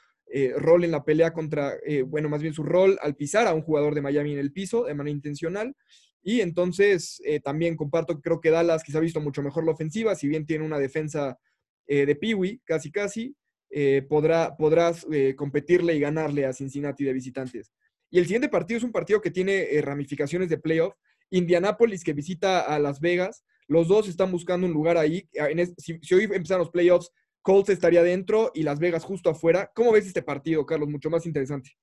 rol 0.57 0.83
en 0.83 0.91
la 0.91 1.03
pelea 1.03 1.33
contra, 1.33 1.73
bueno, 2.05 2.29
más 2.29 2.43
bien 2.43 2.53
su 2.53 2.61
rol 2.61 2.99
al 3.01 3.15
pisar 3.15 3.47
a 3.47 3.53
un 3.55 3.63
jugador 3.63 3.95
de 3.95 4.01
Miami 4.01 4.33
en 4.33 4.37
el 4.37 4.51
piso 4.51 4.83
de 4.83 4.93
manera 4.93 5.15
intencional. 5.15 5.75
Y 6.21 6.41
entonces 6.41 7.21
eh, 7.25 7.39
también 7.39 7.75
comparto, 7.75 8.19
creo 8.21 8.41
que 8.41 8.49
Dallas 8.49 8.83
quizá 8.83 8.97
ha 8.97 9.01
visto 9.01 9.21
mucho 9.21 9.41
mejor 9.41 9.65
la 9.65 9.71
ofensiva, 9.71 10.15
si 10.15 10.27
bien 10.27 10.45
tiene 10.45 10.65
una 10.65 10.79
defensa 10.79 11.39
eh, 11.87 12.05
de 12.05 12.15
Peewee, 12.15 12.61
casi 12.65 12.91
casi, 12.91 13.35
eh, 13.69 14.05
podrá, 14.07 14.55
podrás 14.57 15.05
competirle 15.35 15.95
y 15.95 15.99
ganarle 15.99 16.45
a 16.45 16.53
Cincinnati 16.53 17.03
de 17.03 17.13
visitantes. 17.13 17.71
Y 18.09 18.17
el 18.19 18.25
siguiente 18.25 18.49
partido 18.49 18.79
es 18.79 18.83
un 18.83 18.91
partido 18.91 19.21
que 19.21 19.31
tiene 19.31 19.67
ramificaciones 19.81 20.49
de 20.49 20.57
playoff. 20.57 20.95
Indianapolis 21.29 22.03
que 22.03 22.13
visita 22.13 22.61
a 22.61 22.79
Las 22.79 22.99
Vegas. 22.99 23.43
Los 23.67 23.87
dos 23.87 24.07
están 24.07 24.31
buscando 24.31 24.65
un 24.65 24.73
lugar 24.73 24.97
ahí. 24.97 25.29
si, 25.77 25.99
si, 26.01 26.15
hoy 26.15 26.23
empiezan 26.23 26.57
los 26.57 26.71
playoffs, 26.71 27.11
Colts 27.43 27.69
estaría 27.69 28.01
dentro 28.01 28.51
y 28.55 28.63
Las 28.63 28.79
Vegas 28.79 29.03
justo 29.03 29.29
afuera. 29.29 29.71
¿Cómo 29.75 29.91
ves 29.91 30.07
este 30.07 30.23
partido, 30.23 30.65
Carlos? 30.65 30.89
Mucho 30.89 31.11
más 31.11 31.27
interesante. 31.27 31.77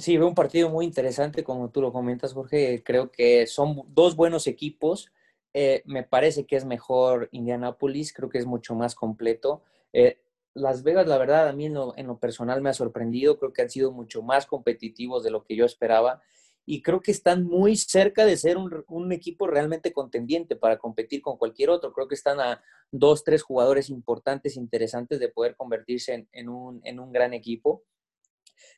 Sí, 0.00 0.16
veo 0.16 0.28
un 0.28 0.34
partido 0.34 0.70
muy 0.70 0.86
interesante, 0.86 1.44
como 1.44 1.68
tú 1.70 1.82
lo 1.82 1.92
comentas, 1.92 2.32
Jorge. 2.32 2.82
Creo 2.82 3.10
que 3.10 3.46
son 3.46 3.82
dos 3.88 4.16
buenos 4.16 4.46
equipos. 4.46 5.12
Eh, 5.52 5.82
me 5.84 6.04
parece 6.04 6.46
que 6.46 6.56
es 6.56 6.64
mejor 6.64 7.28
Indianapolis, 7.32 8.14
creo 8.14 8.30
que 8.30 8.38
es 8.38 8.46
mucho 8.46 8.74
más 8.74 8.94
completo. 8.94 9.62
Eh, 9.92 10.18
Las 10.54 10.84
Vegas, 10.84 11.06
la 11.06 11.18
verdad, 11.18 11.48
a 11.48 11.52
mí 11.52 11.66
en 11.66 11.74
lo, 11.74 12.18
personal 12.18 12.62
me 12.62 12.70
ha 12.70 12.72
sorprendido. 12.72 13.38
Creo 13.38 13.52
que 13.52 13.60
han 13.60 13.68
sido 13.68 13.92
mucho 13.92 14.22
más 14.22 14.46
competitivos 14.46 15.22
de 15.22 15.30
lo 15.32 15.44
que 15.44 15.54
yo 15.54 15.66
esperaba. 15.66 16.22
Y 16.64 16.80
creo 16.80 17.02
que 17.02 17.10
están 17.10 17.44
muy 17.44 17.76
cerca 17.76 18.24
de 18.24 18.38
ser 18.38 18.56
un, 18.56 19.12
equipo 19.12 19.48
realmente 19.48 19.92
contendiente 19.92 20.56
para 20.56 20.78
competir 20.78 21.20
con 21.20 21.36
cualquier 21.36 21.68
otro. 21.68 21.92
Creo 21.92 22.08
que 22.08 22.14
están 22.14 22.40
a 22.40 22.62
dos, 22.90 23.22
tres 23.22 23.42
jugadores 23.42 23.90
importantes, 23.90 24.56
interesantes 24.56 25.20
de 25.20 25.28
poder 25.28 25.56
convertirse 25.56 26.26
en, 26.32 26.48
un, 26.48 26.80
en 26.84 27.00
un 27.00 27.12
gran 27.12 27.34
equipo. 27.34 27.82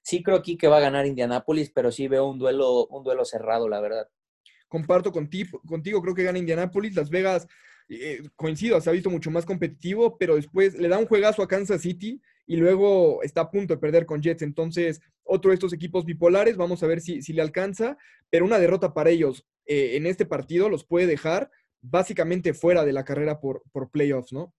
Sí 0.03 0.23
creo 0.23 0.37
aquí 0.37 0.57
que 0.57 0.69
va 0.69 0.79
a 0.79 0.81
ganar 0.81 1.07
Indianápolis, 1.07 1.71
pero 1.71 1.93
sí 1.93 2.09
veo 2.09 2.29
un 2.29 2.39
duelo, 2.39 2.87
un 2.87 3.05
duelo 3.05 3.25
cerrado, 3.25 3.69
la 3.69 3.81
verdad. 3.81 4.09
Comparto 4.69 5.13
contigo, 5.13 5.61
creo 6.03 6.15
que 6.15 6.25
gana 6.25 6.39
Indianápolis. 6.39 6.95
Las 6.95 7.11
Vegas, 7.11 7.47
eh, 7.89 8.23
coincido, 8.37 8.81
se 8.81 8.89
ha 8.89 8.93
visto 8.93 9.11
mucho 9.11 9.31
más 9.31 9.45
competitivo, 9.45 10.17
pero 10.19 10.37
después 10.37 10.75
le 10.75 10.89
da 10.89 10.99
un 10.99 11.07
juegazo 11.07 11.43
a 11.43 11.49
Kansas 11.49 11.83
City 11.83 12.21
y 12.47 12.57
luego 12.57 13.23
está 13.23 13.43
a 13.43 13.51
punto 13.51 13.75
de 13.75 13.81
perder 13.81 14.07
con 14.07 14.23
Jets. 14.23 14.43
Entonces, 14.43 15.01
otro 15.25 15.51
de 15.51 15.55
estos 15.55 15.73
equipos 15.73 16.05
bipolares, 16.05 16.57
vamos 16.57 16.83
a 16.83 16.87
ver 16.87 17.01
si, 17.01 17.21
le 17.33 17.43
alcanza, 17.43 17.97
pero 18.31 18.45
una 18.45 18.59
derrota 18.59 18.95
para 18.95 19.11
ellos 19.11 19.47
eh, 19.67 19.97
en 19.97 20.07
este 20.07 20.27
partido 20.27 20.69
los 20.69 20.85
puede 20.85 21.07
dejar 21.07 21.51
básicamente 21.83 22.55
fuera 22.55 22.85
de 22.85 22.93
la 22.93 23.05
carrera 23.05 23.41
por, 23.41 23.63
por 23.73 23.91
playoffs, 23.91 24.33
¿no? 24.33 24.55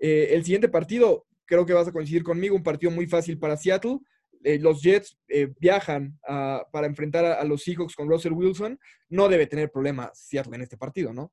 Eh, 0.00 0.34
el 0.34 0.44
siguiente 0.44 0.68
partido, 0.68 1.26
creo 1.46 1.64
que 1.64 1.72
vas 1.72 1.88
a 1.88 1.92
coincidir 1.92 2.22
conmigo, 2.22 2.56
un 2.56 2.62
partido 2.62 2.90
muy 2.90 3.06
fácil 3.06 3.38
para 3.38 3.56
Seattle. 3.56 4.00
Eh, 4.44 4.58
los 4.58 4.82
Jets 4.82 5.18
eh, 5.26 5.54
viajan 5.58 6.20
para 6.22 6.86
enfrentar 6.86 7.24
a, 7.24 7.42
los 7.44 7.62
Seahawks 7.62 7.96
con 7.96 8.08
Russell 8.08 8.34
Wilson, 8.34 8.78
no 9.08 9.28
debe 9.28 9.46
tener 9.46 9.72
problemas 9.72 10.10
Seattle 10.18 10.54
en 10.54 10.62
este 10.62 10.76
partido, 10.76 11.14
¿no? 11.14 11.32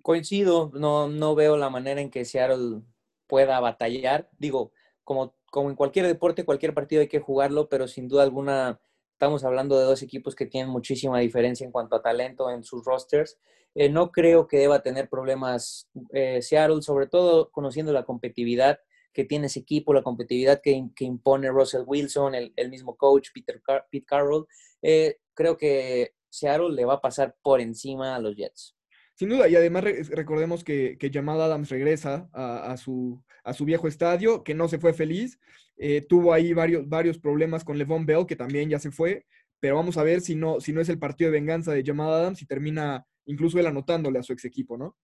Coincido, 0.00 0.70
no, 0.74 1.08
no 1.08 1.34
veo 1.34 1.56
la 1.56 1.70
manera 1.70 2.00
en 2.00 2.10
que 2.10 2.24
Seattle 2.24 2.82
pueda 3.26 3.58
batallar. 3.58 4.30
Digo, 4.38 4.72
como, 5.02 5.34
como 5.50 5.70
en 5.70 5.76
cualquier 5.76 6.06
deporte, 6.06 6.44
cualquier 6.44 6.72
partido 6.72 7.00
hay 7.02 7.08
que 7.08 7.18
jugarlo, 7.18 7.68
pero 7.68 7.88
sin 7.88 8.06
duda 8.06 8.22
alguna 8.22 8.80
estamos 9.12 9.44
hablando 9.44 9.76
de 9.76 9.84
dos 9.84 10.02
equipos 10.02 10.36
que 10.36 10.46
tienen 10.46 10.70
muchísima 10.70 11.18
diferencia 11.18 11.64
en 11.64 11.72
cuanto 11.72 11.96
a 11.96 12.02
talento 12.02 12.48
en 12.48 12.62
sus 12.62 12.84
rosters. 12.84 13.38
Eh, 13.74 13.88
no 13.88 14.12
creo 14.12 14.46
que 14.46 14.58
deba 14.58 14.82
tener 14.82 15.08
problemas 15.08 15.90
Seattle, 16.12 16.82
sobre 16.82 17.08
todo 17.08 17.50
conociendo 17.50 17.92
la 17.92 18.04
competitividad 18.04 18.78
que 19.14 19.24
tiene 19.24 19.46
ese 19.46 19.60
equipo, 19.60 19.94
la 19.94 20.02
competitividad 20.02 20.60
que, 20.60 20.72
impone 20.98 21.50
Russell 21.50 21.84
Wilson, 21.86 22.34
el, 22.34 22.70
mismo 22.70 22.96
coach 22.96 23.28
Peter 23.32 23.62
Pete 23.90 24.04
Carroll, 24.04 24.46
eh, 24.82 25.18
creo 25.32 25.56
que 25.56 26.12
Seattle 26.28 26.72
le 26.74 26.84
va 26.84 26.94
a 26.94 27.00
pasar 27.00 27.36
por 27.40 27.60
encima 27.60 28.16
a 28.16 28.18
los 28.18 28.36
Jets. 28.36 28.76
Sin 29.14 29.28
duda, 29.28 29.48
y 29.48 29.54
además 29.54 29.84
recordemos 30.10 30.64
que, 30.64 30.98
que, 30.98 31.10
Jamal 31.10 31.40
Adams 31.40 31.70
regresa 31.70 32.28
a, 32.32 32.76
su, 32.76 33.22
a 33.44 33.54
su 33.54 33.64
viejo 33.64 33.86
estadio, 33.86 34.42
que 34.42 34.54
no 34.54 34.66
se 34.66 34.80
fue 34.80 34.92
feliz. 34.92 35.38
Eh, 35.76 36.00
tuvo 36.00 36.32
ahí 36.32 36.52
varios, 36.52 36.88
varios 36.88 37.18
problemas 37.18 37.62
con 37.62 37.78
Levon 37.78 38.06
Bell, 38.06 38.26
que 38.26 38.34
también 38.34 38.68
ya 38.68 38.80
se 38.80 38.90
fue, 38.90 39.24
pero 39.60 39.76
vamos 39.76 39.96
a 39.96 40.02
ver 40.02 40.20
si 40.20 40.34
no, 40.34 40.60
si 40.60 40.72
no 40.72 40.80
es 40.80 40.88
el 40.88 40.98
partido 40.98 41.30
de 41.30 41.38
venganza 41.38 41.72
de 41.72 41.84
Jamal 41.84 42.12
Adams 42.12 42.42
y 42.42 42.46
termina 42.46 43.06
incluso 43.26 43.60
él 43.60 43.66
anotándole 43.66 44.18
a 44.18 44.24
su 44.24 44.32
ex 44.32 44.44
equipo, 44.44 44.76
¿no? 44.76 44.96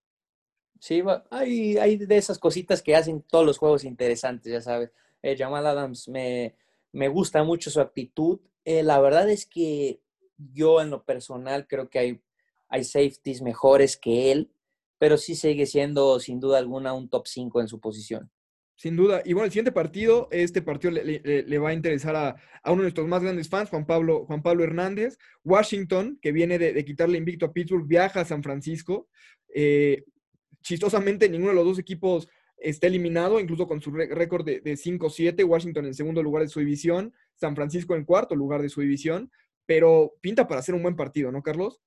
Sí, 0.80 1.02
hay, 1.30 1.76
hay 1.76 1.96
de 1.98 2.16
esas 2.16 2.38
cositas 2.38 2.82
que 2.82 2.96
hacen 2.96 3.22
todos 3.22 3.44
los 3.44 3.58
juegos 3.58 3.84
interesantes, 3.84 4.50
ya 4.50 4.62
sabes. 4.62 4.90
Eh, 5.22 5.36
Jamal 5.36 5.66
Adams 5.66 6.08
me, 6.08 6.56
me, 6.90 7.08
gusta 7.08 7.44
mucho 7.44 7.70
su 7.70 7.82
actitud. 7.82 8.40
Eh, 8.64 8.82
la 8.82 8.98
verdad 8.98 9.28
es 9.28 9.44
que 9.44 10.00
yo 10.38 10.80
en 10.80 10.88
lo 10.88 11.04
personal 11.04 11.66
creo 11.68 11.90
que 11.90 11.98
hay, 11.98 12.20
hay 12.70 12.84
safeties 12.84 13.42
mejores 13.42 13.98
que 13.98 14.32
él, 14.32 14.50
pero 14.96 15.18
sí 15.18 15.34
sigue 15.34 15.66
siendo 15.66 16.18
sin 16.18 16.40
duda 16.40 16.56
alguna 16.56 16.94
un 16.94 17.10
top 17.10 17.26
5 17.26 17.60
en 17.60 17.68
su 17.68 17.78
posición. 17.78 18.30
Sin 18.74 18.96
duda. 18.96 19.20
Y 19.26 19.34
bueno, 19.34 19.44
el 19.44 19.50
siguiente 19.50 19.72
partido, 19.72 20.28
este 20.30 20.62
partido 20.62 20.92
le, 20.92 21.58
va 21.58 21.68
a 21.68 21.74
interesar 21.74 22.16
a, 22.16 22.36
uno 22.64 22.76
de 22.76 22.82
nuestros 22.84 23.06
más 23.06 23.22
grandes 23.22 23.50
fans, 23.50 23.68
Juan 23.68 23.84
Pablo, 23.84 24.24
Juan 24.24 24.42
Pablo 24.42 24.64
Hernández. 24.64 25.18
Washington, 25.44 26.18
que 26.22 26.32
viene 26.32 26.58
de, 26.58 26.82
quitarle 26.86 27.18
invicto 27.18 27.44
a 27.44 27.52
Pittsburgh, 27.52 27.86
viaja 27.86 28.22
a 28.22 28.24
San 28.24 28.42
Francisco. 28.42 29.08
Eh, 29.54 30.04
chistosamente, 30.62 31.28
ninguno 31.28 31.50
de 31.50 31.56
los 31.56 31.64
dos 31.64 31.78
equipos 31.78 32.28
está 32.56 32.86
eliminado, 32.86 33.40
incluso 33.40 33.66
con 33.66 33.80
su 33.80 33.90
récord 33.90 34.44
de, 34.44 34.60
de 34.60 34.74
5-7. 34.74 35.48
Washington 35.48 35.86
en 35.86 35.94
segundo 35.94 36.22
lugar 36.22 36.42
de 36.42 36.48
su 36.48 36.60
división, 36.60 37.14
San 37.34 37.56
Francisco 37.56 37.94
en 37.94 38.04
cuarto 38.04 38.34
lugar 38.34 38.62
de 38.62 38.68
su 38.68 38.80
división. 38.80 39.30
Pero 39.66 40.14
pinta 40.20 40.48
para 40.48 40.60
hacer 40.60 40.74
un 40.74 40.82
buen 40.82 40.96
partido, 40.96 41.30
¿no, 41.30 41.42
Carlos? 41.42 41.80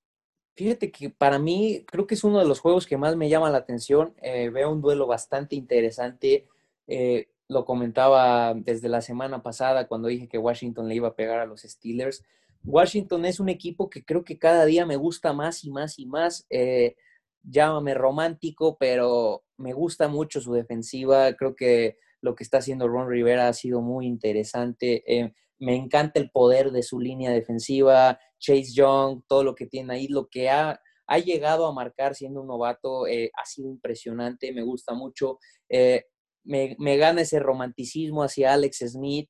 Fíjate 0.55 0.91
que 0.91 1.09
para 1.09 1.39
mí 1.39 1.83
creo 1.87 2.05
que 2.05 2.13
es 2.13 2.23
uno 2.23 2.39
de 2.39 2.45
los 2.45 2.59
juegos 2.59 2.85
que 2.85 2.97
más 2.97 3.15
me 3.15 3.27
llama 3.27 3.49
la 3.49 3.57
atención. 3.57 4.13
Eh, 4.21 4.49
veo 4.49 4.71
un 4.71 4.81
duelo 4.81 5.07
bastante 5.07 5.55
interesante. 5.55 6.47
Eh, 6.87 7.27
lo 7.47 7.65
comentaba 7.65 8.53
desde 8.53 8.87
la 8.87 9.01
semana 9.01 9.41
pasada 9.41 9.87
cuando 9.87 10.07
dije 10.07 10.27
que 10.27 10.37
Washington 10.37 10.87
le 10.87 10.95
iba 10.95 11.07
a 11.07 11.15
pegar 11.15 11.39
a 11.39 11.45
los 11.45 11.61
Steelers. 11.61 12.23
Washington 12.65 13.25
es 13.25 13.39
un 13.39 13.49
equipo 13.49 13.89
que 13.89 14.05
creo 14.05 14.23
que 14.23 14.37
cada 14.37 14.65
día 14.65 14.85
me 14.85 14.95
gusta 14.95 15.33
más 15.33 15.63
y 15.63 15.71
más 15.71 15.97
y 15.97 16.05
más. 16.05 16.45
Eh, 16.49 16.95
llámame 17.43 17.93
romántico, 17.93 18.77
pero 18.79 19.43
me 19.57 19.73
gusta 19.73 20.07
mucho 20.07 20.41
su 20.41 20.53
defensiva. 20.53 21.33
Creo 21.33 21.55
que 21.55 21.97
lo 22.21 22.35
que 22.35 22.43
está 22.43 22.59
haciendo 22.59 22.87
Ron 22.87 23.09
Rivera 23.09 23.47
ha 23.47 23.53
sido 23.53 23.81
muy 23.81 24.07
interesante. 24.07 25.03
Eh, 25.07 25.33
me 25.59 25.75
encanta 25.75 26.19
el 26.19 26.31
poder 26.31 26.71
de 26.71 26.83
su 26.83 26.99
línea 26.99 27.31
defensiva. 27.31 28.19
Chase 28.39 28.73
Young, 28.73 29.23
todo 29.27 29.43
lo 29.43 29.55
que 29.55 29.67
tiene 29.67 29.93
ahí, 29.93 30.07
lo 30.07 30.27
que 30.27 30.49
ha, 30.49 30.79
ha 31.07 31.19
llegado 31.19 31.67
a 31.67 31.73
marcar 31.73 32.15
siendo 32.15 32.41
un 32.41 32.47
novato 32.47 33.07
eh, 33.07 33.31
ha 33.35 33.45
sido 33.45 33.69
impresionante, 33.69 34.51
me 34.53 34.63
gusta 34.63 34.93
mucho. 34.93 35.39
Eh, 35.69 36.05
me, 36.43 36.97
gana 36.97 37.21
ese 37.21 37.39
romanticismo 37.39 38.23
hacia 38.23 38.53
Alex 38.53 38.79
Smith, 38.87 39.29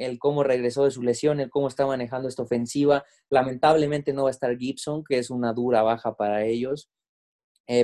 el 0.00 0.18
cómo 0.18 0.42
regresó 0.42 0.84
de 0.84 0.90
su 0.90 1.02
lesión, 1.02 1.40
el 1.40 1.50
cómo 1.50 1.68
está 1.68 1.86
manejando 1.86 2.28
esta 2.28 2.42
ofensiva. 2.42 3.04
Lamentablemente 3.30 4.12
no 4.12 4.24
va 4.24 4.30
a 4.30 4.32
estar 4.32 4.56
Gibson, 4.56 5.04
que 5.04 5.18
es 5.18 5.30
una 5.30 5.52
dura 5.52 5.82
baja 5.82 6.14
para 6.16 6.44
ellos. 6.44 6.90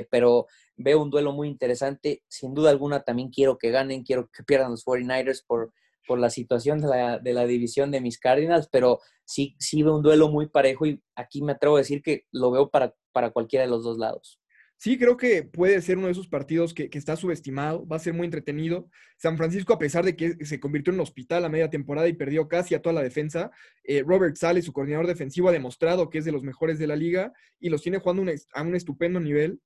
pero 0.09 0.47
veo 0.77 1.01
un 1.01 1.09
duelo 1.09 1.31
muy 1.33 1.47
interesante. 1.47 2.23
Sin 2.27 2.53
duda 2.53 2.71
alguna 2.71 3.03
también 3.03 3.29
quiero 3.29 3.57
que 3.57 3.71
ganen, 3.71 4.03
quiero 4.03 4.29
que 4.31 4.43
pierdan 4.43 4.71
los 4.71 4.85
49ers 4.85 5.43
por, 5.45 5.73
por 6.07 6.19
la 6.19 6.29
situación 6.29 6.79
de 6.81 6.87
la, 6.87 7.19
de 7.19 7.33
la, 7.33 7.45
división 7.45 7.91
de 7.91 8.01
mis 8.01 8.19
Cardinals, 8.19 8.67
pero 8.71 8.99
sí, 9.25 9.55
sí 9.59 9.83
veo 9.83 9.95
un 9.95 10.03
duelo 10.03 10.29
muy 10.29 10.47
parejo 10.47 10.85
y 10.85 11.01
aquí 11.15 11.41
me 11.41 11.53
atrevo 11.53 11.75
a 11.75 11.79
decir 11.79 12.01
que 12.01 12.25
lo 12.31 12.51
veo 12.51 12.69
para, 12.69 12.93
para 13.11 13.31
cualquiera 13.31 13.65
de 13.65 13.71
los 13.71 13.83
dos 13.83 13.97
lados. 13.97 14.39
Sí, 14.77 14.97
creo 14.97 15.15
que 15.15 15.43
puede 15.43 15.81
ser 15.81 15.97
uno 15.97 16.07
de 16.07 16.11
esos 16.11 16.27
partidos 16.27 16.73
que, 16.73 16.89
está 16.91 17.15
subestimado, 17.15 17.87
va 17.87 17.95
a 17.95 17.99
ser 17.99 18.13
muy 18.13 18.25
entretenido. 18.25 18.89
San 19.17 19.37
Francisco, 19.37 19.73
a 19.73 19.79
pesar 19.79 20.03
de 20.03 20.15
que 20.15 20.45
se 20.45 20.59
convirtió 20.59 20.91
en 20.91 20.99
un 20.99 21.03
hospital 21.03 21.45
a 21.45 21.49
media 21.49 21.69
temporada 21.69 22.07
y 22.07 22.13
perdió 22.13 22.47
casi 22.47 22.75
a 22.75 22.81
toda 22.81 22.93
la 22.93 23.01
defensa, 23.01 23.51
eh, 23.83 24.03
Robert 24.05 24.35
Sale, 24.35 24.61
su 24.61 24.73
coordinador 24.73 25.07
defensivo, 25.07 25.49
ha 25.49 25.53
demostrado 25.53 26.09
que 26.09 26.17
es 26.17 26.25
de 26.25 26.31
los 26.33 26.43
mejores 26.43 26.77
de 26.77 26.87
la 26.87 26.95
liga 26.95 27.31
y 27.59 27.69
los 27.69 27.81
tiene 27.81 27.99
jugando 27.99 28.31
a 28.53 28.61
un 28.61 28.75
estupendo 28.75 29.19
nivel. 29.19 29.59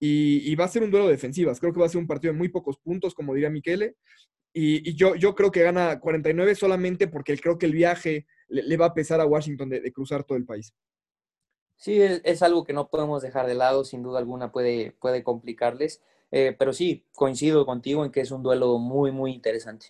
Y, 0.00 0.54
va 0.56 0.64
a 0.64 0.68
ser 0.68 0.82
un 0.82 0.90
duelo 0.90 1.06
de 1.06 1.12
defensivas. 1.12 1.60
Creo 1.60 1.72
que 1.72 1.80
va 1.80 1.86
a 1.86 1.88
ser 1.88 2.00
un 2.00 2.06
partido 2.06 2.32
de 2.32 2.38
muy 2.38 2.48
pocos 2.48 2.76
puntos, 2.78 3.14
como 3.14 3.32
diría 3.32 3.48
Miquele. 3.48 3.96
Y, 4.52 4.94
yo, 4.94 5.14
yo 5.14 5.34
creo 5.34 5.50
que 5.50 5.62
gana 5.62 5.98
49 5.98 6.54
solamente 6.54 7.08
porque 7.08 7.36
creo 7.38 7.58
que 7.58 7.66
el 7.66 7.72
viaje 7.72 8.26
le, 8.48 8.76
va 8.76 8.86
a 8.86 8.94
pesar 8.94 9.20
a 9.20 9.26
Washington 9.26 9.68
de, 9.68 9.92
cruzar 9.92 10.24
todo 10.24 10.36
el 10.38 10.44
país. 10.44 10.74
Sí, 11.76 12.00
es, 12.00 12.42
algo 12.42 12.64
que 12.64 12.72
no 12.72 12.88
podemos 12.88 13.22
dejar 13.22 13.46
de 13.46 13.54
lado, 13.54 13.84
sin 13.84 14.02
duda 14.02 14.18
alguna 14.18 14.52
puede, 14.52 14.92
puede 14.92 15.22
complicarles, 15.22 16.02
eh, 16.30 16.54
pero 16.58 16.72
sí, 16.72 17.04
coincido 17.12 17.66
contigo 17.66 18.04
en 18.04 18.10
que 18.10 18.20
es 18.20 18.30
un 18.30 18.42
duelo 18.42 18.78
muy, 18.78 19.12
muy 19.12 19.32
interesante. 19.32 19.88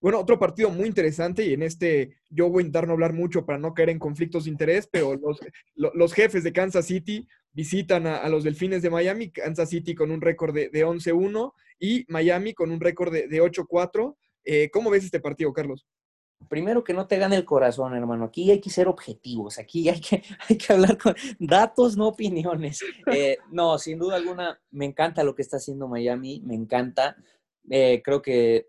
Bueno, 0.00 0.20
otro 0.20 0.38
partido 0.38 0.68
muy 0.68 0.86
interesante 0.86 1.46
y 1.46 1.54
en 1.54 1.62
este 1.62 2.18
yo 2.28 2.50
voy 2.50 2.62
a 2.62 2.66
intentar 2.66 2.86
no 2.86 2.92
hablar 2.92 3.14
mucho 3.14 3.46
para 3.46 3.58
no 3.58 3.72
caer 3.72 3.88
en 3.88 3.98
conflictos 3.98 4.44
de 4.44 4.50
interés, 4.50 4.86
pero 4.86 5.14
los, 5.14 5.40
los 5.74 6.12
jefes 6.12 6.44
de 6.44 6.52
Kansas 6.52 6.84
City 6.86 7.26
visitan 7.52 8.06
a, 8.06 8.28
los 8.28 8.44
Delfines 8.44 8.82
de 8.82 8.90
Miami, 8.90 9.30
Kansas 9.30 9.70
City 9.70 9.94
con 9.94 10.10
un 10.10 10.20
récord 10.20 10.54
de, 10.54 10.68
de 10.68 10.84
11-1 10.84 11.54
y 11.78 12.04
Miami 12.08 12.52
con 12.52 12.70
un 12.70 12.80
récord 12.80 13.12
de, 13.12 13.28
de 13.28 13.40
8-4. 13.40 14.14
Eh, 14.44 14.68
¿Cómo 14.70 14.90
ves 14.90 15.04
este 15.04 15.20
partido, 15.20 15.52
Carlos? 15.52 15.86
Primero 16.48 16.84
que 16.84 16.94
no 16.94 17.06
te 17.06 17.18
gane 17.18 17.36
el 17.36 17.44
corazón, 17.44 17.94
hermano. 17.94 18.24
Aquí 18.24 18.50
hay 18.50 18.60
que 18.60 18.70
ser 18.70 18.88
objetivos, 18.88 19.58
aquí 19.58 19.88
hay 19.88 20.00
que, 20.00 20.22
hay 20.48 20.56
que 20.56 20.72
hablar 20.72 20.98
con 20.98 21.14
datos, 21.38 21.96
no 21.96 22.08
opiniones. 22.08 22.80
Eh, 23.12 23.38
no, 23.50 23.78
sin 23.78 23.98
duda 23.98 24.16
alguna, 24.16 24.60
me 24.70 24.84
encanta 24.84 25.24
lo 25.24 25.34
que 25.34 25.42
está 25.42 25.58
haciendo 25.58 25.88
Miami, 25.88 26.40
me 26.44 26.54
encanta. 26.54 27.16
Eh, 27.70 28.02
creo 28.04 28.22
que 28.22 28.68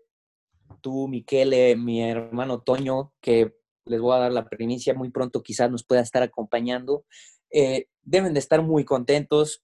tú, 0.80 1.08
Miquele, 1.08 1.76
mi 1.76 2.02
hermano 2.02 2.60
Toño, 2.60 3.12
que 3.20 3.56
les 3.84 4.00
voy 4.00 4.16
a 4.16 4.20
dar 4.20 4.32
la 4.32 4.48
primicia, 4.48 4.94
muy 4.94 5.10
pronto 5.10 5.42
quizás 5.42 5.70
nos 5.70 5.84
pueda 5.84 6.00
estar 6.00 6.22
acompañando. 6.22 7.04
Eh, 7.50 7.86
deben 8.02 8.34
de 8.34 8.40
estar 8.40 8.62
muy 8.62 8.84
contentos 8.84 9.62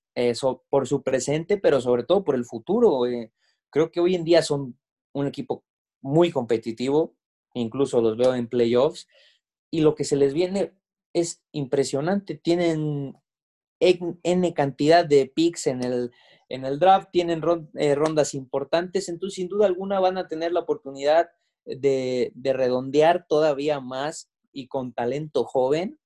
por 0.68 0.86
su 0.86 1.02
presente, 1.02 1.56
pero 1.56 1.80
sobre 1.80 2.04
todo 2.04 2.22
por 2.22 2.34
el 2.34 2.44
futuro. 2.44 3.00
Creo 3.70 3.90
que 3.90 4.00
hoy 4.00 4.14
en 4.14 4.24
día 4.24 4.42
son 4.42 4.78
un 5.12 5.26
equipo 5.26 5.64
muy 6.02 6.30
competitivo, 6.30 7.14
incluso 7.54 8.00
los 8.00 8.16
veo 8.16 8.34
en 8.34 8.48
playoffs, 8.48 9.08
y 9.70 9.80
lo 9.80 9.94
que 9.94 10.04
se 10.04 10.16
les 10.16 10.34
viene 10.34 10.74
es 11.12 11.42
impresionante. 11.52 12.34
Tienen 12.34 13.16
N 13.80 14.54
cantidad 14.54 15.04
de 15.04 15.26
picks 15.26 15.66
en 15.66 15.82
el, 15.82 16.12
en 16.48 16.64
el 16.64 16.78
draft, 16.78 17.08
tienen 17.10 17.42
eh, 17.74 17.94
rondas 17.94 18.34
importantes, 18.34 19.08
entonces 19.08 19.36
sin 19.36 19.48
duda 19.48 19.66
alguna 19.66 20.00
van 20.00 20.18
a 20.18 20.28
tener 20.28 20.52
la 20.52 20.60
oportunidad 20.60 21.30
de, 21.64 22.32
redondear 22.36 23.26
todavía 23.26 23.80
más 23.80 24.30
y 24.52 24.68
con 24.68 24.92
talento 24.92 25.44
joven 25.44 25.98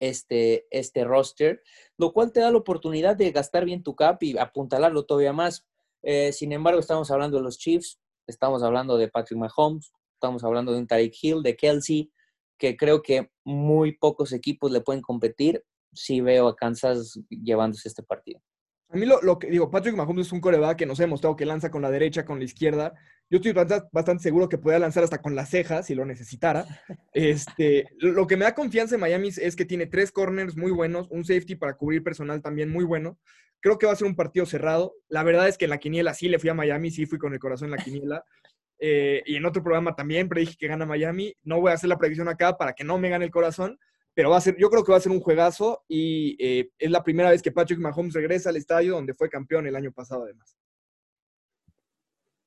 este, 0.00 0.66
este 0.70 1.04
roster, 1.04 1.62
lo 1.96 2.12
cual 2.12 2.32
te 2.32 2.40
da 2.40 2.50
la 2.50 2.58
oportunidad 2.58 3.16
de 3.16 3.30
gastar 3.30 3.64
bien 3.64 3.82
tu 3.82 3.94
cap 3.94 4.22
y 4.22 4.36
apuntalarlo 4.36 5.04
todavía 5.04 5.32
más. 5.32 5.66
Eh, 6.02 6.32
sin 6.32 6.52
embargo, 6.52 6.80
estamos 6.80 7.10
hablando 7.10 7.38
de 7.38 7.44
los 7.44 7.58
Chiefs, 7.58 8.00
estamos 8.26 8.62
hablando 8.62 8.96
de 8.98 9.08
Patrick 9.08 9.38
Mahomes, 9.38 9.92
estamos 10.24 10.44
hablando 10.44 10.72
de 10.72 10.78
un 10.78 10.86
Tariq 10.86 11.14
Hill, 11.22 11.42
de 11.42 11.56
Kelsey, 11.56 12.10
que 12.58 12.76
creo 12.76 13.02
que 13.02 13.30
muy 13.44 13.92
pocos 13.92 14.32
equipos 14.32 14.70
le 14.70 14.80
pueden 14.80 15.02
competir 15.02 15.62
si 15.92 16.20
veo 16.20 16.48
a 16.48 16.56
Kansas 16.56 17.20
llevándose 17.28 17.88
este 17.88 18.02
partido. 18.02 18.40
A 18.88 18.96
mí 18.96 19.06
lo, 19.06 19.38
que 19.38 19.48
digo, 19.48 19.70
Patrick 19.70 19.96
Mahomes 19.96 20.28
es 20.28 20.32
un 20.32 20.40
coreback 20.40 20.78
que 20.78 20.86
nos 20.86 21.00
ha 21.00 21.02
demostrado 21.02 21.34
que 21.34 21.44
lanza 21.44 21.70
con 21.70 21.82
la 21.82 21.90
derecha, 21.90 22.24
con 22.24 22.38
la 22.38 22.44
izquierda. 22.44 22.94
Yo 23.28 23.38
estoy 23.38 23.52
bastante, 23.52 24.22
seguro 24.22 24.48
que 24.48 24.58
puede 24.58 24.78
lanzar 24.78 25.02
hasta 25.02 25.20
con 25.20 25.34
la 25.34 25.46
ceja 25.46 25.82
si 25.82 25.94
lo 25.94 26.04
necesitara. 26.04 26.64
Este, 27.12 27.86
lo 27.98 28.26
que 28.26 28.36
me 28.36 28.44
da 28.44 28.54
confianza 28.54 28.94
en 28.94 29.00
Miami 29.00 29.30
es 29.36 29.56
que 29.56 29.64
tiene 29.64 29.86
tres 29.86 30.12
corners 30.12 30.56
muy 30.56 30.70
buenos, 30.70 31.08
un 31.10 31.24
safety 31.24 31.54
para 31.54 31.76
cubrir 31.76 32.02
personal 32.02 32.42
también 32.42 32.70
muy 32.70 32.84
bueno. 32.84 33.18
Creo 33.60 33.78
que 33.78 33.86
va 33.86 33.92
a 33.92 33.96
ser 33.96 34.06
un 34.06 34.16
partido 34.16 34.46
cerrado. 34.46 34.94
La 35.08 35.22
verdad 35.22 35.48
es 35.48 35.58
que 35.58 35.64
en 35.64 35.70
la 35.70 35.78
quiniela 35.78 36.12
sí 36.14 36.28
le 36.28 36.38
fui 36.38 36.50
a 36.50 36.54
Miami, 36.54 36.90
sí 36.90 37.06
fui 37.06 37.18
con 37.18 37.32
el 37.32 37.38
corazón 37.38 37.66
en 37.66 37.76
la 37.76 37.82
quiniela. 37.82 38.24
Eh, 38.78 39.22
y 39.26 39.36
en 39.36 39.46
otro 39.46 39.62
programa 39.62 39.94
también 39.94 40.28
predije 40.28 40.56
que 40.58 40.68
gana 40.68 40.86
Miami. 40.86 41.34
No 41.42 41.60
voy 41.60 41.70
a 41.70 41.74
hacer 41.74 41.88
la 41.88 41.98
predicción 41.98 42.28
acá 42.28 42.56
para 42.56 42.72
que 42.72 42.84
no 42.84 42.98
me 42.98 43.08
gane 43.08 43.24
el 43.24 43.30
corazón, 43.30 43.78
pero 44.14 44.30
va 44.30 44.36
a 44.36 44.40
ser, 44.40 44.56
yo 44.56 44.70
creo 44.70 44.84
que 44.84 44.92
va 44.92 44.98
a 44.98 45.02
ser 45.02 45.12
un 45.12 45.20
juegazo 45.20 45.84
y 45.88 46.36
eh, 46.38 46.70
es 46.78 46.90
la 46.90 47.02
primera 47.02 47.30
vez 47.30 47.42
que 47.42 47.52
Patrick 47.52 47.78
Mahomes 47.78 48.14
regresa 48.14 48.50
al 48.50 48.56
estadio 48.56 48.94
donde 48.94 49.14
fue 49.14 49.28
campeón 49.28 49.66
el 49.66 49.76
año 49.76 49.92
pasado 49.92 50.24
además. 50.24 50.56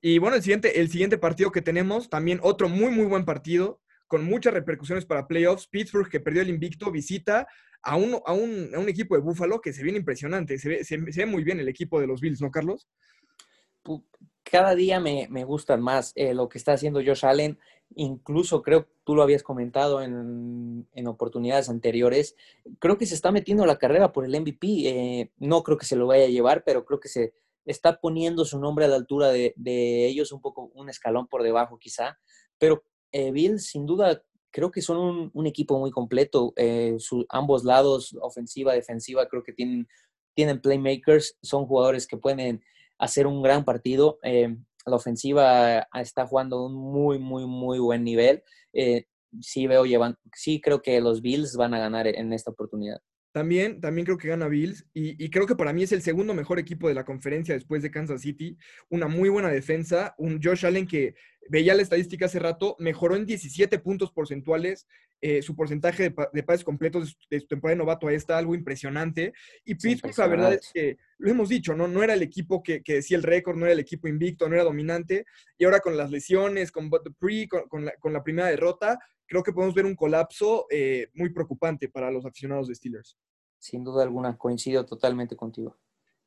Y 0.02 0.20
bueno, 0.20 0.36
el 0.36 0.44
siguiente, 0.44 0.80
el 0.80 0.90
siguiente 0.90 1.18
partido 1.18 1.52
que 1.52 1.62
tenemos, 1.62 2.10
también 2.10 2.40
otro 2.44 2.70
muy, 2.70 2.92
muy 2.92 3.06
buen 3.06 3.26
partido, 3.26 3.82
con 4.08 4.24
muchas 4.24 4.54
repercusiones 4.54 5.06
para 5.06 5.28
playoffs. 5.28 5.68
Pittsburgh, 5.68 6.10
que 6.10 6.20
perdió 6.20 6.42
el 6.42 6.50
invicto, 6.50 6.92
visita 6.92 7.48
a 7.82 7.96
un, 7.96 8.20
a 8.26 8.34
un, 8.34 8.90
equipo 8.90 9.16
de 9.16 9.22
Buffalo 9.22 9.60
que 9.60 9.74
se 9.74 9.84
viene 9.84 10.00
impresionante. 10.00 10.58
Se 10.58 10.70
ve, 10.70 10.84
se 10.84 10.98
ve, 10.98 11.26
muy 11.26 11.44
bien 11.44 11.60
el 11.60 11.68
equipo 11.68 12.00
de 12.00 12.08
los 12.08 12.22
Bills, 12.22 12.42
¿no, 12.42 12.52
Carlos? 12.52 12.88
Cada 14.50 14.76
día 14.76 15.00
me, 15.00 15.28
me 15.30 15.44
gustan 15.44 15.82
más 15.82 16.14
eh, 16.16 16.34
lo 16.34 16.50
que 16.50 16.58
está 16.58 16.74
haciendo 16.74 17.02
Josh 17.06 17.26
Allen. 17.26 17.60
Incluso 17.96 18.62
creo, 18.62 18.88
tú 19.04 19.16
lo 19.16 19.24
habías 19.24 19.44
comentado 19.44 20.02
en, 20.02 20.88
en, 20.94 21.08
oportunidades 21.08 21.70
anteriores, 21.70 22.36
creo 22.80 22.98
que 22.98 23.06
se 23.06 23.16
está 23.16 23.32
metiendo 23.32 23.66
la 23.66 23.78
carrera 23.78 24.12
por 24.12 24.26
el 24.26 24.40
MVP. 24.40 24.68
Eh, 24.68 25.32
no 25.38 25.64
creo 25.64 25.78
que 25.78 25.86
se 25.86 25.96
lo 25.96 26.08
vaya 26.08 26.26
a 26.26 26.30
llevar, 26.30 26.64
pero 26.66 26.86
creo 26.86 27.00
que 27.00 27.08
se 27.08 27.34
está 27.66 28.00
poniendo 28.00 28.46
su 28.46 28.60
nombre 28.60 28.86
a 28.86 28.88
la 28.88 28.96
altura 28.96 29.30
de, 29.30 29.54
de 29.56 30.06
ellos, 30.08 30.32
un 30.32 30.42
poco 30.42 30.72
un 30.74 30.90
escalón 30.90 31.28
por 31.28 31.44
debajo 31.44 31.78
quizá. 31.78 32.20
Pero 32.58 32.84
eh, 33.12 33.32
Bill, 33.32 33.60
sin 33.60 33.86
duda, 33.86 34.22
creo 34.52 34.72
que 34.72 34.82
son 34.82 35.32
un, 35.34 35.48
equipo 35.48 35.80
muy 35.80 35.92
completo. 35.92 36.54
Su, 37.00 37.26
ambos 37.30 37.64
lados, 37.64 38.18
ofensiva, 38.22 38.74
defensiva, 38.74 39.28
creo 39.28 39.44
que 39.44 39.54
tienen, 39.54 39.88
tienen 40.34 40.62
playmakers, 40.62 41.38
son 41.42 41.66
jugadores 41.66 42.08
que 42.08 42.18
pueden 42.18 42.62
hacer 42.98 43.28
un 43.28 43.42
gran 43.42 43.64
partido. 43.66 44.20
Eh, 44.24 44.56
la 44.86 44.96
ofensiva 44.96 45.88
está 45.94 46.26
jugando 46.26 46.66
un 46.66 46.76
muy, 46.76 47.20
muy, 47.20 47.46
muy 47.46 47.80
buen 47.80 48.04
nivel. 48.04 48.44
Eh, 48.74 49.06
sí 49.42 49.68
veo 49.68 49.86
llevan, 49.86 50.18
sí 50.34 50.62
creo 50.62 50.82
que 50.82 51.00
los 51.02 51.22
Bills 51.22 51.56
van 51.56 51.74
a 51.74 51.80
ganar 51.80 52.08
en 52.08 52.34
esta 52.34 52.52
oportunidad. 52.52 53.00
También, 53.32 53.82
también 53.82 54.06
creo 54.06 54.18
que 54.18 54.30
gana 54.30 54.48
Bills 54.48 54.86
y, 54.94 55.30
creo 55.30 55.46
que 55.46 55.56
para 55.56 55.74
mí 55.74 55.84
es 55.84 55.92
el 55.92 56.02
segundo 56.02 56.34
mejor 56.34 56.60
equipo 56.60 56.88
de 56.88 56.96
la 56.96 57.06
conferencia 57.06 57.54
después 57.54 57.84
de 57.84 57.92
Kansas 57.92 58.22
City. 58.22 58.58
Una 58.90 59.08
muy 59.08 59.30
buena 59.30 59.50
defensa, 59.50 60.16
un 60.18 60.42
Josh 60.42 60.66
Allen 60.66 60.88
que 60.88 61.13
veía 61.50 61.76
la 61.76 61.84
estadística 61.84 62.26
hace 62.26 62.40
rato, 62.40 62.76
mejoró 62.80 63.16
en 63.16 63.26
17 63.26 63.80
puntos 63.80 64.12
porcentuales 64.12 64.88
eh, 65.20 65.42
su 65.42 65.56
porcentaje 65.56 66.13
de, 66.32 66.44
pases 66.44 66.63
completos 66.63 67.18
de 67.32 67.40
su, 67.40 67.48
temporada 67.48 67.74
de 67.74 67.80
novato 67.80 68.08
a 68.08 68.13
esta, 68.13 68.38
algo 68.38 68.54
impresionante. 68.54 69.34
Y 69.66 69.74
Pittsburgh, 69.74 70.16
la 70.16 70.28
verdad 70.28 70.54
es 70.54 70.70
que 70.72 70.98
lo 71.18 71.32
hemos 71.32 71.50
dicho, 71.50 71.74
¿no? 71.74 71.88
No 71.88 72.04
era 72.04 72.13
el 72.13 72.22
equipo 72.22 72.62
que, 72.62 72.84
decía 72.86 73.18
el 73.18 73.24
récord, 73.24 73.58
no 73.58 73.66
era 73.66 73.74
el 73.74 73.80
equipo 73.80 74.08
invicto, 74.08 74.48
no 74.48 74.54
era 74.54 74.63
dominante. 74.63 75.26
Y 75.58 75.66
ahora 75.66 75.80
con 75.80 75.98
las 75.98 76.12
lesiones, 76.12 76.72
con 76.72 76.92
Pre, 76.92 77.48
con, 77.48 78.13
la, 78.13 78.24
primera 78.24 78.48
derrota, 78.48 79.00
creo 79.28 79.44
que 79.44 79.54
podemos 79.54 79.76
ver 79.76 79.86
un 79.86 79.96
colapso 79.96 80.66
eh, 80.70 81.10
muy 81.13 81.30
preocupante 81.30 81.90
para 81.90 82.12
los 82.12 82.26
aficionados 82.26 82.68
de 82.68 82.76
Steelers. 82.76 83.18
Sin 83.60 83.84
duda 83.84 84.04
alguna, 84.04 84.38
coincido 84.38 84.86
totalmente 84.86 85.36
contigo. 85.36 85.78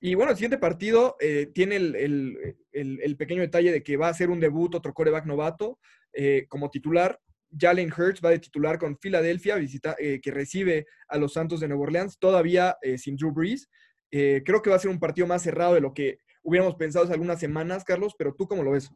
Y 0.03 0.15
bueno, 0.15 0.31
el 0.31 0.37
siguiente 0.39 0.57
partido 0.57 1.17
eh, 1.21 1.51
tiene 1.53 1.77
el, 1.77 3.17
pequeño 3.19 3.43
detalle 3.43 3.71
de 3.71 3.83
que 3.83 3.99
va 3.99 4.09
a 4.09 4.15
ser 4.15 4.31
un 4.31 4.41
debut, 4.41 4.75
otro 4.75 4.95
coreback 4.95 5.27
novato 5.27 5.79
eh, 6.15 6.47
como 6.49 6.71
titular. 6.71 7.21
Jalen 7.57 7.93
Hurts 7.93 8.25
va 8.25 8.31
de 8.31 8.39
titular 8.39 8.79
con 8.79 8.97
Filadelfia, 8.99 9.57
visita, 9.57 9.95
eh, 9.99 10.21
que 10.23 10.31
recibe 10.31 10.87
a 11.09 11.19
los 11.19 11.35
Santos 11.35 11.61
de 11.61 11.69
Nueva 11.69 11.83
Orleans, 11.83 12.19
todavía 12.19 12.77
sin 12.97 13.17
Drew 13.17 13.33
Brees. 13.33 13.69
creo 14.11 14.63
que 14.63 14.71
va 14.71 14.77
a 14.77 14.79
ser 14.79 14.91
un 14.91 15.01
partido 15.01 15.27
más 15.27 15.43
cerrado 15.43 15.75
de 15.75 15.81
lo 15.81 15.93
que 15.93 16.19
hubiéramos 16.43 16.77
pensado 16.77 17.05
hace 17.05 17.13
algunas 17.13 17.41
semanas, 17.41 17.85
Carlos, 17.85 18.15
pero 18.17 18.35
tú 18.35 18.47
cómo 18.47 18.63
lo 18.63 18.71
ves? 18.71 18.91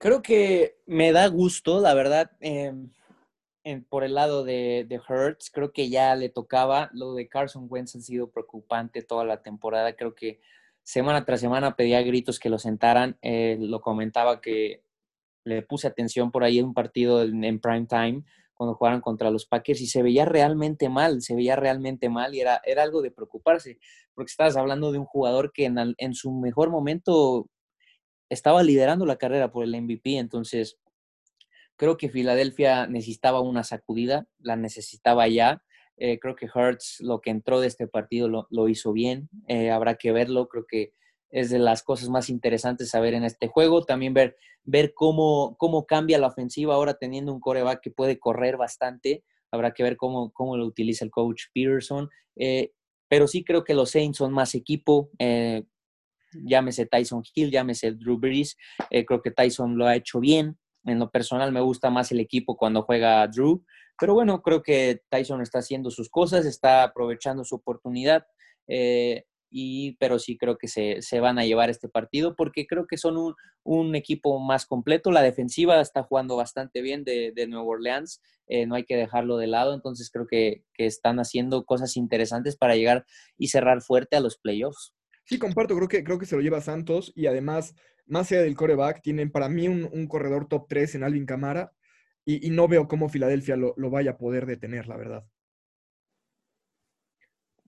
Creo 0.00 0.22
que 0.22 0.78
me 0.86 1.12
da 1.12 1.26
gusto, 1.26 1.78
la 1.78 1.92
verdad. 1.92 2.30
Em, 2.40 2.90
por 3.90 4.02
el 4.02 4.14
lado 4.14 4.44
de, 4.44 4.86
de 4.88 4.98
Hertz, 5.06 5.50
creo 5.50 5.72
que 5.72 5.90
ya 5.90 6.16
le 6.16 6.30
tocaba. 6.30 6.88
Lo 6.94 7.12
de 7.12 7.28
Carson 7.28 7.66
Wentz 7.68 7.96
ha 7.96 8.00
sido 8.00 8.30
preocupante 8.30 9.02
toda 9.02 9.26
la 9.26 9.42
temporada. 9.42 9.94
Creo 9.96 10.14
que 10.14 10.40
semana 10.82 11.26
tras 11.26 11.40
semana 11.40 11.76
pedía 11.76 12.00
gritos 12.00 12.38
que 12.38 12.48
lo 12.48 12.58
sentaran. 12.58 13.18
Eh, 13.20 13.58
lo 13.60 13.82
comentaba 13.82 14.40
que 14.40 14.82
le 15.44 15.60
puse 15.60 15.86
atención 15.86 16.30
por 16.30 16.44
ahí 16.44 16.58
en 16.60 16.66
un 16.66 16.74
partido 16.74 17.22
en, 17.22 17.60
prime 17.60 17.86
time 17.86 18.24
cuando 18.54 18.76
jugaron 18.76 19.02
contra 19.02 19.30
los 19.30 19.44
Packers 19.44 19.82
y 19.82 19.86
se 19.86 20.02
veía 20.02 20.24
realmente 20.24 20.88
mal, 20.88 21.20
se 21.20 21.34
veía 21.34 21.56
realmente 21.56 22.08
mal 22.08 22.34
y 22.34 22.40
era, 22.40 22.62
era 22.64 22.82
algo 22.82 23.02
de 23.02 23.10
preocuparse, 23.10 23.78
porque 24.14 24.30
estabas 24.30 24.56
hablando 24.56 24.92
de 24.92 24.98
un 24.98 25.06
jugador 25.06 25.52
que 25.52 25.64
en, 25.66 25.94
en 25.96 26.14
su 26.14 26.32
mejor 26.32 26.70
momento 26.70 27.48
estaba 28.30 28.62
liderando 28.62 29.04
la 29.04 29.16
carrera 29.16 29.52
por 29.52 29.64
el 29.64 29.78
MVP, 29.78 30.16
entonces 30.16 30.78
Creo 31.80 31.96
que 31.96 32.10
Filadelfia 32.10 32.86
necesitaba 32.86 33.40
una 33.40 33.64
sacudida, 33.64 34.26
la 34.38 34.54
necesitaba 34.54 35.26
ya. 35.28 35.62
Eh, 35.96 36.18
creo 36.18 36.36
que 36.36 36.44
Hertz 36.44 37.00
lo 37.00 37.22
que 37.22 37.30
entró 37.30 37.58
de 37.58 37.68
este 37.68 37.88
partido 37.88 38.28
lo, 38.50 38.68
hizo 38.68 38.92
bien. 38.92 39.30
Eh, 39.48 39.70
habrá 39.70 39.94
que 39.94 40.12
verlo. 40.12 40.46
Creo 40.48 40.66
que 40.68 40.92
es 41.30 41.48
de 41.48 41.58
las 41.58 41.82
cosas 41.82 42.10
más 42.10 42.28
interesantes 42.28 42.94
a 42.94 43.00
ver 43.00 43.14
en 43.14 43.24
este 43.24 43.48
juego. 43.48 43.86
También 43.86 44.12
ver, 44.12 44.36
ver 44.62 44.92
cómo, 44.92 45.56
cómo 45.56 45.86
cambia 45.86 46.18
la 46.18 46.26
ofensiva 46.26 46.74
ahora 46.74 46.98
teniendo 46.98 47.32
un 47.32 47.40
coreback 47.40 47.80
que 47.80 47.90
puede 47.90 48.18
correr 48.18 48.58
bastante. 48.58 49.24
Habrá 49.50 49.72
que 49.72 49.82
ver 49.82 49.96
cómo, 49.96 50.34
cómo 50.34 50.58
lo 50.58 50.66
utiliza 50.66 51.06
el 51.06 51.10
coach 51.10 51.44
Peterson. 51.54 52.10
Eh, 52.36 52.72
pero 53.08 53.26
sí 53.26 53.42
creo 53.42 53.64
que 53.64 53.72
los 53.72 53.92
Saints 53.92 54.18
son 54.18 54.34
más 54.34 54.54
equipo. 54.54 55.08
Llámese 56.32 56.86
Tyson 56.86 57.22
Hill, 57.34 57.50
llámese 57.50 57.92
Drew 57.92 58.18
Brees. 58.18 58.56
creo 58.88 59.22
que 59.22 59.30
Tyson 59.30 59.76
lo 59.76 59.86
ha 59.86 59.96
hecho 59.96 60.20
bien. 60.20 60.58
En 60.84 60.98
lo 60.98 61.10
personal 61.10 61.52
me 61.52 61.60
gusta 61.60 61.90
más 61.90 62.10
el 62.12 62.20
equipo 62.20 62.56
cuando 62.56 62.82
juega 62.82 63.26
Drew, 63.28 63.62
pero 64.00 64.14
bueno, 64.14 64.40
creo 64.40 64.62
que 64.62 65.02
Tyson 65.10 65.42
está 65.42 65.58
haciendo 65.58 65.90
sus 65.90 66.08
cosas, 66.08 66.46
está 66.46 66.82
aprovechando 66.82 67.44
su 67.44 67.56
oportunidad, 67.56 68.26
eh, 68.66 69.24
y, 69.50 69.96
pero 69.96 70.18
sí 70.18 70.38
creo 70.38 70.56
que 70.56 70.68
se, 70.68 71.20
van 71.20 71.38
a 71.38 71.44
llevar 71.44 71.68
este 71.68 71.88
partido 71.88 72.34
porque 72.34 72.66
creo 72.66 72.86
que 72.86 72.96
son 72.96 73.34
un, 73.62 73.94
equipo 73.94 74.38
más 74.38 74.64
completo. 74.64 75.10
La 75.10 75.22
defensiva 75.22 75.80
está 75.80 76.02
jugando 76.02 76.36
bastante 76.36 76.80
bien 76.80 77.04
de, 77.04 77.32
de 77.34 77.46
Nueva 77.46 77.66
Orleans, 77.66 78.22
eh, 78.46 78.64
no 78.64 78.74
hay 78.74 78.84
que 78.84 78.96
dejarlo 78.96 79.36
de 79.36 79.48
lado, 79.48 79.74
entonces 79.74 80.10
creo 80.10 80.26
que, 80.26 80.64
que 80.72 80.86
están 80.86 81.18
haciendo 81.18 81.66
cosas 81.66 81.96
interesantes 81.98 82.56
para 82.56 82.76
llegar 82.76 83.04
y 83.36 83.48
cerrar 83.48 83.82
fuerte 83.82 84.16
a 84.16 84.20
los 84.20 84.38
playoffs. 84.38 84.94
Sí, 85.30 85.38
comparto, 85.38 85.76
creo 85.76 85.86
que, 85.86 86.02
creo 86.02 86.18
que 86.18 86.26
se 86.26 86.34
lo 86.34 86.42
lleva 86.42 86.60
Santos 86.60 87.12
y 87.14 87.26
además 87.26 87.76
más 88.06 88.32
allá 88.32 88.42
del 88.42 88.56
coreback, 88.56 89.00
tienen 89.00 89.30
para 89.30 89.48
mí 89.48 89.68
un, 89.68 90.08
corredor 90.08 90.48
top 90.48 90.66
3 90.68 90.96
en 90.96 91.04
Alvin 91.04 91.24
Camara 91.24 91.72
y, 92.24 92.50
no 92.50 92.66
veo 92.66 92.88
cómo 92.88 93.08
Filadelfia 93.08 93.54
lo, 93.54 93.74
vaya 93.90 94.10
a 94.10 94.18
poder 94.18 94.44
detener, 94.44 94.88
la 94.88 94.96
verdad. 94.96 95.24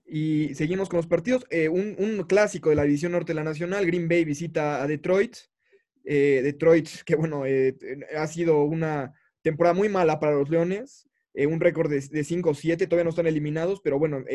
Y 0.05 0.53
seguimos 0.55 0.89
con 0.89 0.97
los 0.97 1.07
partidos. 1.07 1.45
Eh, 1.49 1.69
un, 1.69 2.25
clásico 2.27 2.69
de 2.69 2.75
la 2.75 2.83
División 2.83 3.13
Norte 3.13 3.31
de 3.31 3.35
la 3.35 3.45
Nacional, 3.45 3.85
Green 3.85 4.09
Bay 4.09 4.25
visita 4.25 4.83
a 4.83 4.87
Detroit. 4.87 5.37
Eh, 6.03 6.41
Detroit, 6.43 6.89
que 7.05 7.15
bueno, 7.15 7.45
eh, 7.45 7.77
ha 8.17 8.27
sido 8.27 8.65
una 8.65 9.13
temporada 9.41 9.73
muy 9.73 9.87
mala 9.87 10.19
para 10.19 10.33
los 10.33 10.49
Leones. 10.49 11.07
un 11.33 11.61
récord 11.61 11.89
de, 11.89 12.01
de 12.01 12.25
5-7, 12.25 12.89
todavía 12.89 13.05
no 13.05 13.11
están 13.11 13.27
eliminados, 13.27 13.79
pero 13.81 13.97
bueno, 13.97 14.25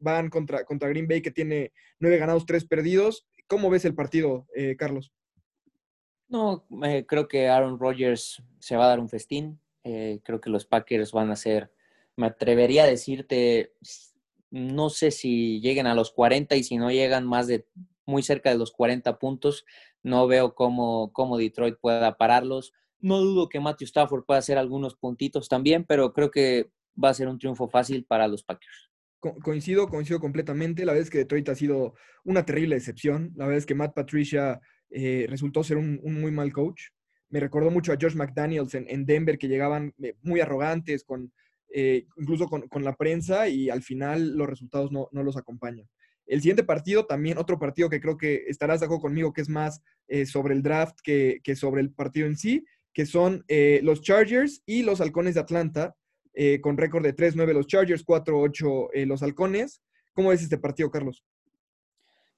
van 0.00 0.30
contra, 0.30 0.64
contra 0.64 0.88
Green 0.88 1.08
Bay 1.08 1.22
que 1.22 1.30
tiene 1.30 1.72
9 2.00 2.18
ganados, 2.18 2.46
3 2.46 2.64
perdidos. 2.66 3.26
¿Cómo 3.46 3.70
ves 3.70 3.84
el 3.84 3.94
partido, 3.94 4.46
Carlos? 4.76 5.12
No, 6.28 6.66
eh, 6.82 7.04
creo 7.06 7.28
que 7.28 7.48
Aaron 7.48 7.78
Rodgers 7.78 8.42
se 8.58 8.76
va 8.76 8.86
a 8.86 8.88
dar 8.88 9.00
un 9.00 9.08
festín. 9.08 9.60
Eh, 9.84 10.20
creo 10.24 10.40
que 10.40 10.50
los 10.50 10.66
Packers 10.66 11.12
van 11.12 11.30
a 11.30 11.36
ser, 11.36 11.72
me 12.16 12.26
atrevería 12.26 12.84
a 12.84 12.88
decirte, 12.88 13.74
no 14.50 14.90
sé 14.90 15.12
si 15.12 15.60
lleguen 15.60 15.86
a 15.86 15.94
los 15.94 16.10
40 16.10 16.56
y 16.56 16.64
si 16.64 16.76
no 16.76 16.90
llegan 16.90 17.26
más 17.26 17.46
de 17.46 17.66
muy 18.04 18.22
cerca 18.22 18.50
de 18.50 18.58
los 18.58 18.72
40 18.72 19.18
puntos, 19.18 19.64
no 20.02 20.26
veo 20.26 20.54
cómo, 20.54 21.12
cómo 21.12 21.38
Detroit 21.38 21.76
pueda 21.80 22.16
pararlos. 22.16 22.72
No 23.00 23.20
dudo 23.20 23.48
que 23.48 23.60
Matthew 23.60 23.86
Stafford 23.86 24.24
pueda 24.24 24.38
hacer 24.38 24.58
algunos 24.58 24.96
puntitos 24.96 25.48
también, 25.48 25.84
pero 25.84 26.12
creo 26.12 26.30
que 26.30 26.70
va 27.02 27.10
a 27.10 27.14
ser 27.14 27.28
un 27.28 27.38
triunfo 27.38 27.68
fácil 27.68 28.04
para 28.04 28.26
los 28.26 28.42
Packers. 28.42 28.90
Coincido, 29.20 29.88
coincido 29.88 30.20
completamente. 30.20 30.84
La 30.84 30.92
verdad 30.92 31.04
es 31.04 31.10
que 31.10 31.18
Detroit 31.18 31.48
ha 31.48 31.54
sido 31.54 31.94
una 32.24 32.44
terrible 32.44 32.76
excepción. 32.76 33.32
La 33.36 33.46
verdad 33.46 33.58
es 33.58 33.66
que 33.66 33.74
Matt 33.74 33.94
Patricia 33.94 34.60
eh, 34.90 35.26
resultó 35.28 35.64
ser 35.64 35.76
un, 35.76 36.00
muy 36.02 36.30
mal 36.30 36.52
coach. 36.52 36.82
Me 37.28 37.40
recordó 37.40 37.70
mucho 37.70 37.92
a 37.92 37.98
Josh 38.00 38.14
McDaniels 38.14 38.74
en, 38.74 39.04
Denver, 39.04 39.36
que 39.38 39.48
llegaban 39.48 39.92
eh, 40.02 40.14
muy 40.22 40.40
arrogantes, 40.40 41.02
con, 41.04 41.32
eh, 41.72 42.06
incluso 42.16 42.46
con, 42.46 42.84
la 42.84 42.94
prensa, 42.94 43.48
y 43.48 43.68
al 43.68 43.82
final 43.82 44.36
los 44.36 44.48
resultados 44.48 44.92
no, 44.92 45.08
los 45.12 45.36
acompañan. 45.36 45.88
El 46.26 46.40
siguiente 46.40 46.64
partido, 46.64 47.06
también 47.06 47.38
otro 47.38 47.58
partido 47.58 47.88
que 47.88 48.00
creo 48.00 48.16
que 48.16 48.44
estarás 48.48 48.80
de 48.80 48.86
acuerdo 48.86 49.02
conmigo, 49.02 49.32
que 49.32 49.40
es 49.40 49.48
más 49.48 49.80
sobre 50.26 50.54
el 50.54 50.62
draft 50.62 50.98
que, 51.02 51.40
sobre 51.56 51.82
el 51.82 51.92
partido 51.92 52.26
en 52.26 52.36
sí, 52.36 52.64
que 52.92 53.06
son 53.06 53.44
los 53.82 54.02
Chargers 54.02 54.62
y 54.66 54.82
los 54.82 55.00
Halcones 55.00 55.34
de 55.34 55.40
Atlanta, 55.40 55.96
con 56.62 56.76
récord 56.76 57.02
de 57.02 57.14
3-9 57.14 57.52
los 57.52 57.66
Chargers, 57.66 58.04
4-8 58.04 59.06
los 59.06 59.22
Halcones. 59.22 59.80
¿Cómo 60.12 60.32
es 60.32 60.42
este 60.42 60.58
partido, 60.58 60.90
Carlos? 60.90 61.24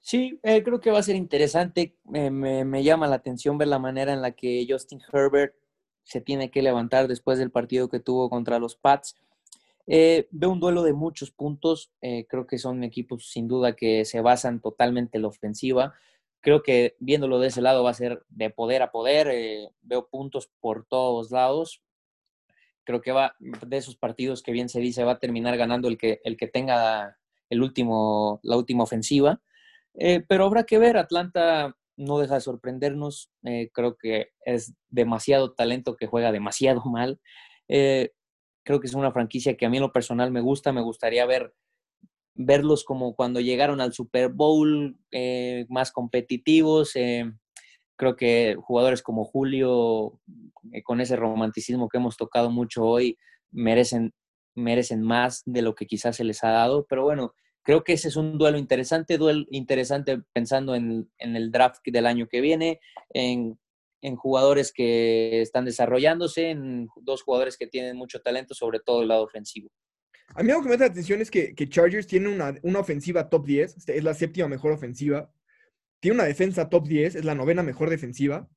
Sí, 0.01 0.39
eh, 0.43 0.63
creo 0.63 0.79
que 0.79 0.91
va 0.91 0.99
a 0.99 1.03
ser 1.03 1.15
interesante. 1.15 1.95
me, 2.05 2.83
llama 2.83 3.07
la 3.07 3.15
atención 3.15 3.57
ver 3.57 3.67
la 3.67 3.79
manera 3.79 4.13
en 4.13 4.21
la 4.21 4.31
que 4.31 4.65
Justin 4.67 5.01
Herbert 5.11 5.55
se 6.03 6.21
tiene 6.21 6.49
que 6.49 6.61
levantar 6.61 7.07
después 7.07 7.37
del 7.37 7.51
partido 7.51 7.89
que 7.89 7.99
tuvo 7.99 8.29
contra 8.29 8.59
los 8.59 8.75
Pats. 8.75 9.15
Eh, 9.87 10.27
veo 10.31 10.51
un 10.51 10.59
duelo 10.59 10.83
de 10.83 10.93
muchos 10.93 11.31
puntos. 11.31 11.91
Eh, 12.01 12.25
creo 12.27 12.47
que 12.47 12.57
son 12.57 12.83
equipos 12.83 13.29
sin 13.29 13.47
duda 13.47 13.75
que 13.75 14.05
se 14.05 14.21
basan 14.21 14.61
totalmente 14.61 15.17
en 15.17 15.23
la 15.23 15.27
ofensiva. 15.27 15.93
Creo 16.41 16.63
que 16.63 16.95
viéndolo 16.99 17.39
de 17.39 17.47
ese 17.47 17.61
lado 17.61 17.83
va 17.83 17.91
a 17.91 17.93
ser 17.93 18.23
de 18.29 18.49
poder 18.49 18.81
a 18.81 18.91
poder. 18.91 19.71
veo 19.81 20.07
puntos 20.07 20.49
por 20.59 20.85
todos 20.85 21.31
lados. 21.31 21.83
Creo 22.83 23.01
que 23.01 23.11
va 23.11 23.35
de 23.39 23.77
esos 23.77 23.95
partidos 23.95 24.41
que 24.41 24.51
bien 24.51 24.69
se 24.69 24.79
dice 24.79 25.03
va 25.03 25.13
a 25.13 25.19
terminar 25.19 25.57
ganando 25.57 25.87
el 25.87 25.97
que, 25.97 26.21
el 26.23 26.37
que 26.37 26.47
tenga 26.47 27.17
el 27.49 27.61
último, 27.61 28.39
la 28.43 28.57
última 28.57 28.83
ofensiva. 28.83 29.41
Eh, 29.95 30.23
pero 30.27 30.45
habrá 30.45 30.63
que 30.63 30.77
ver, 30.77 30.97
Atlanta 30.97 31.75
no 31.97 32.19
deja 32.19 32.35
de 32.35 32.41
sorprendernos, 32.41 33.29
eh, 33.43 33.69
creo 33.73 33.97
que 33.97 34.29
es 34.45 34.73
demasiado 34.89 35.53
talento 35.53 35.97
que 35.97 36.07
juega 36.07 36.31
demasiado 36.31 36.81
mal. 36.85 37.19
Eh, 37.67 38.11
creo 38.63 38.79
que 38.79 38.87
es 38.87 38.93
una 38.93 39.11
franquicia 39.11 39.57
que 39.57 39.65
a 39.65 39.69
mí 39.69 39.77
en 39.77 39.83
lo 39.83 39.91
personal 39.91 40.31
me 40.31 40.41
gusta, 40.41 40.71
me 40.71 40.81
gustaría 40.81 41.25
ver 41.25 41.53
verlos 42.35 42.85
como 42.85 43.15
cuando 43.15 43.41
llegaron 43.41 43.81
al 43.81 43.91
Super 43.91 44.29
Bowl 44.29 44.97
más 45.67 45.91
competitivos. 45.91 46.93
Creo 47.99 48.15
que 48.15 48.55
jugadores 48.59 49.03
como 49.03 49.25
Julio, 49.25 50.19
con 50.83 51.01
ese 51.01 51.15
romanticismo 51.15 51.89
que 51.89 51.97
hemos 51.97 52.17
tocado 52.17 52.49
mucho 52.49 52.83
hoy, 52.85 53.19
merecen, 53.51 54.13
merecen 54.55 55.03
más 55.03 55.43
de 55.45 55.61
lo 55.61 55.75
que 55.75 55.85
quizás 55.85 56.15
se 56.15 56.23
les 56.23 56.43
ha 56.43 56.49
dado. 56.49 56.87
Pero 56.89 57.03
bueno, 57.03 57.33
Creo 57.69 57.83
que 57.83 57.93
ese 57.93 58.07
es 58.07 58.15
un 58.15 58.39
duelo 58.39 58.57
interesante, 58.57 59.19
duelo 59.19 59.45
interesante 59.51 60.23
pensando 60.33 60.73
en, 60.73 61.07
el 61.19 61.51
draft 61.51 61.81
del 61.85 62.07
año 62.07 62.27
que 62.27 62.41
viene, 62.41 62.79
en, 63.13 63.59
jugadores 64.17 64.71
que 64.73 65.41
están 65.41 65.65
desarrollándose, 65.65 66.49
en 66.49 66.87
dos 67.01 67.21
jugadores 67.21 67.57
que 67.57 67.67
tienen 67.67 67.95
mucho 67.95 68.21
talento, 68.21 68.55
sobre 68.55 68.79
todo 68.79 69.03
el 69.03 69.09
lado 69.09 69.23
ofensivo. 69.23 69.69
A 70.33 70.41
mí 70.41 70.49
algo 70.49 70.63
que 70.63 70.69
me 70.69 70.77
da 70.77 70.85
la 70.85 70.91
atención 70.91 71.21
es 71.21 71.29
que, 71.29 71.53
Chargers 71.69 72.07
tiene 72.07 72.29
una, 72.29 72.55
una, 72.63 72.79
ofensiva 72.79 73.29
top 73.29 73.45
10, 73.45 73.77
este, 73.77 73.97
es 73.97 74.03
la 74.03 74.15
séptima 74.15 74.47
mejor 74.47 74.71
ofensiva. 74.71 75.31
Tiene 75.99 76.15
una 76.15 76.25
defensa 76.25 76.69
top 76.69 76.87
10, 76.87 77.15
es 77.15 77.25
la 77.25 77.35
novena 77.35 77.63
mejor 77.63 77.89
defensiva. 77.89 78.47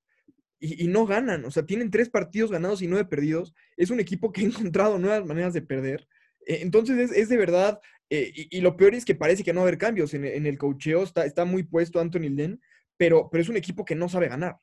Y, 0.58 0.86
no 0.86 1.06
ganan, 1.06 1.44
o 1.44 1.50
sea, 1.50 1.66
tienen 1.66 1.90
tres 1.90 2.08
partidos 2.08 2.52
ganados 2.52 2.82
y 2.82 2.86
nueve 2.86 3.04
perdidos. 3.04 3.52
Es 3.76 3.90
un 3.90 3.98
equipo 3.98 4.32
que 4.32 4.42
ha 4.42 4.44
encontrado 4.70 4.98
nuevas 4.98 5.26
maneras 5.26 5.52
de 5.52 5.62
perder. 5.62 6.06
Eh, 6.46 6.60
entonces 6.62 7.10
es, 7.10 7.28
de 7.28 7.36
verdad, 7.36 7.80
eh, 8.10 8.30
y, 8.34 8.60
lo 8.60 8.76
peor 8.76 8.94
es 8.94 9.04
que 9.04 9.16
parece 9.16 9.42
que 9.42 9.52
no 9.52 9.60
va 9.60 9.66
a 9.66 9.68
haber 9.68 9.78
cambios 9.78 10.14
en, 10.14 10.24
el 10.24 10.58
cocheo, 10.58 11.02
está, 11.02 11.24
está 11.24 11.44
muy 11.44 11.64
puesto 11.64 11.98
Anthony 11.98 12.30
Lynn, 12.30 12.60
pero, 12.96 13.28
pero 13.28 13.42
es 13.42 13.48
un 13.48 13.56
equipo 13.56 13.84
que 13.84 13.96
no 13.96 14.08
sabe 14.08 14.28
ganar. 14.28 14.60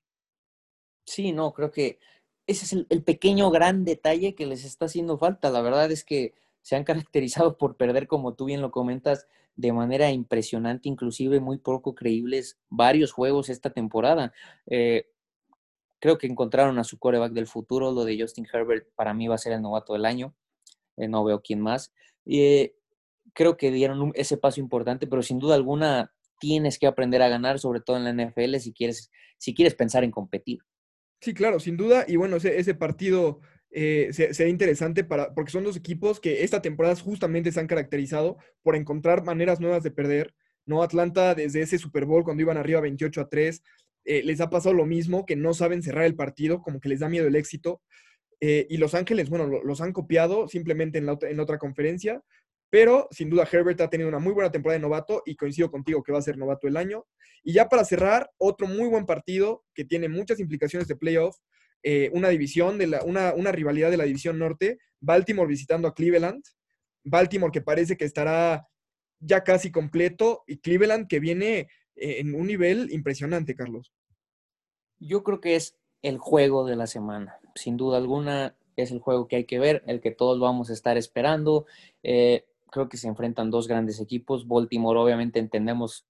Sí, 1.05 1.33
no, 1.33 1.51
creo 1.53 1.71
que 1.71 1.99
ese 2.49 2.65
es 2.65 2.85
el, 2.89 3.03
pequeño 3.03 3.51
gran 3.51 3.85
detalle 3.85 4.33
que 4.33 4.45
les 4.45 4.65
está 4.65 4.85
haciendo 4.85 5.17
falta. 5.17 5.51
La 5.51 5.61
verdad 5.61 5.91
es 5.91 6.03
que 6.03 6.33
se 6.61 6.75
han 6.75 6.83
caracterizado 6.83 7.57
por 7.57 7.77
perder, 7.77 8.07
como 8.07 8.33
tú 8.35 8.45
bien 8.45 8.61
lo 8.61 8.71
comentas, 8.71 9.27
de 9.55 9.73
manera 9.73 10.11
impresionante, 10.11 10.87
inclusive 10.87 11.39
muy 11.39 11.57
poco 11.57 11.95
creíbles, 11.95 12.57
varios 12.69 13.11
juegos 13.11 13.49
esta 13.49 13.71
temporada. 13.71 14.33
Eh, 14.67 15.07
creo 15.99 16.17
que 16.17 16.27
encontraron 16.27 16.79
a 16.79 16.83
su 16.83 16.97
coreback 16.97 17.33
del 17.33 17.47
futuro, 17.47 17.91
lo 17.91 18.05
de 18.05 18.19
Justin 18.19 18.47
Herbert 18.51 18.87
para 18.95 19.13
mí 19.13 19.27
va 19.27 19.35
a 19.35 19.39
ser 19.39 19.53
el 19.53 19.61
novato 19.61 19.93
del 19.93 20.05
año, 20.05 20.33
eh, 20.97 21.07
no 21.07 21.23
veo 21.23 21.41
quién 21.41 21.59
más. 21.59 21.93
Eh, 22.25 22.75
creo 23.33 23.57
que 23.57 23.71
dieron 23.71 24.11
ese 24.15 24.37
paso 24.37 24.59
importante, 24.59 25.07
pero 25.07 25.21
sin 25.21 25.39
duda 25.39 25.55
alguna 25.55 26.13
tienes 26.39 26.79
que 26.79 26.87
aprender 26.87 27.21
a 27.21 27.29
ganar, 27.29 27.59
sobre 27.59 27.81
todo 27.81 27.97
en 27.97 28.05
la 28.05 28.11
NFL, 28.11 28.55
si 28.59 28.73
quieres, 28.73 29.11
si 29.37 29.53
quieres 29.53 29.75
pensar 29.75 30.03
en 30.03 30.11
competir. 30.11 30.59
Sí, 31.21 31.33
claro, 31.33 31.59
sin 31.59 31.75
duda. 31.75 32.05
Y 32.07 32.15
bueno, 32.15 32.37
ese, 32.37 32.57
ese 32.59 32.75
partido 32.75 33.41
eh, 33.71 34.11
interesante 34.47 35.03
para, 35.03 35.33
porque 35.33 35.51
son 35.51 35.63
dos 35.63 35.77
equipos 35.77 36.19
que 36.19 36.43
esta 36.43 36.61
temporada 36.61 36.95
justamente 36.95 37.51
se 37.51 37.59
han 37.59 37.67
caracterizado 37.67 38.37
por 38.63 38.75
encontrar 38.75 39.23
maneras 39.23 39.59
nuevas 39.59 39.83
de 39.83 39.91
perder. 39.91 40.33
¿no? 40.65 40.83
Atlanta, 40.83 41.35
desde 41.35 41.61
ese 41.61 41.77
Super 41.77 42.05
Bowl, 42.05 42.23
cuando 42.23 42.41
iban 42.41 42.57
arriba 42.57 42.81
28 42.81 43.21
a 43.21 43.29
3, 43.29 43.63
eh, 44.05 44.23
les 44.23 44.41
ha 44.41 44.49
pasado 44.49 44.73
lo 44.73 44.85
mismo, 44.85 45.25
que 45.25 45.35
no 45.35 45.53
saben 45.53 45.83
cerrar 45.83 46.05
el 46.05 46.15
partido, 46.15 46.61
como 46.61 46.79
que 46.79 46.89
les 46.89 46.99
da 46.99 47.09
miedo 47.09 47.27
el 47.27 47.35
éxito. 47.35 47.81
Eh, 48.39 48.67
y 48.69 48.77
Los 48.77 48.95
Ángeles, 48.95 49.29
bueno, 49.29 49.47
los 49.63 49.81
han 49.81 49.93
copiado 49.93 50.47
simplemente 50.47 50.97
en 50.97 51.05
la, 51.05 51.17
en 51.21 51.39
otra 51.39 51.57
conferencia, 51.57 52.21
pero 52.69 53.07
sin 53.11 53.29
duda 53.29 53.47
Herbert 53.51 53.81
ha 53.81 53.89
tenido 53.89 54.09
una 54.09 54.19
muy 54.19 54.33
buena 54.33 54.51
temporada 54.51 54.77
de 54.77 54.81
novato 54.81 55.23
y 55.25 55.35
coincido 55.35 55.71
contigo 55.71 56.03
que 56.03 56.11
va 56.11 56.19
a 56.19 56.23
ser 56.23 56.37
novato 56.37 56.67
el 56.67 56.77
año. 56.77 57.05
Y 57.43 57.53
ya 57.53 57.67
para 57.67 57.83
cerrar, 57.83 58.29
otro 58.37 58.67
muy 58.67 58.87
buen 58.87 59.05
partido 59.05 59.63
que 59.73 59.85
tiene 59.85 60.07
muchas 60.07 60.39
implicaciones 60.39 60.87
de 60.87 60.95
playoff, 60.95 61.35
eh, 61.83 62.09
una 62.13 62.29
división, 62.29 62.77
de 62.77 62.87
la, 62.87 63.03
una, 63.03 63.33
una 63.33 63.51
rivalidad 63.51 63.91
de 63.91 63.97
la 63.97 64.03
división 64.03 64.37
norte, 64.37 64.79
Baltimore 64.99 65.47
visitando 65.47 65.87
a 65.87 65.93
Cleveland. 65.93 66.43
Baltimore 67.03 67.51
que 67.51 67.61
parece 67.61 67.97
que 67.97 68.05
estará 68.05 68.67
ya 69.19 69.43
casi 69.43 69.71
completo 69.71 70.43
y 70.47 70.57
Cleveland 70.57 71.07
que 71.07 71.19
viene 71.19 71.67
eh, 71.95 72.19
en 72.19 72.35
un 72.35 72.47
nivel 72.47 72.91
impresionante, 72.91 73.55
Carlos. 73.55 73.93
Yo 74.99 75.23
creo 75.23 75.39
que 75.39 75.55
es 75.55 75.77
el 76.01 76.17
juego 76.17 76.65
de 76.65 76.75
la 76.75 76.87
semana. 76.87 77.39
Sin 77.55 77.77
duda 77.77 77.97
alguna 77.97 78.55
es 78.75 78.91
el 78.91 78.99
juego 78.99 79.27
que 79.27 79.37
hay 79.37 79.45
que 79.45 79.59
ver, 79.59 79.83
el 79.87 80.01
que 80.01 80.11
todos 80.11 80.39
vamos 80.39 80.69
a 80.69 80.73
estar 80.73 80.97
esperando. 80.97 81.65
Eh, 82.03 82.45
creo 82.69 82.89
que 82.89 82.97
se 82.97 83.07
enfrentan 83.07 83.51
dos 83.51 83.67
grandes 83.67 83.99
equipos. 83.99 84.47
Baltimore, 84.47 84.99
obviamente, 84.99 85.39
entendemos 85.39 86.05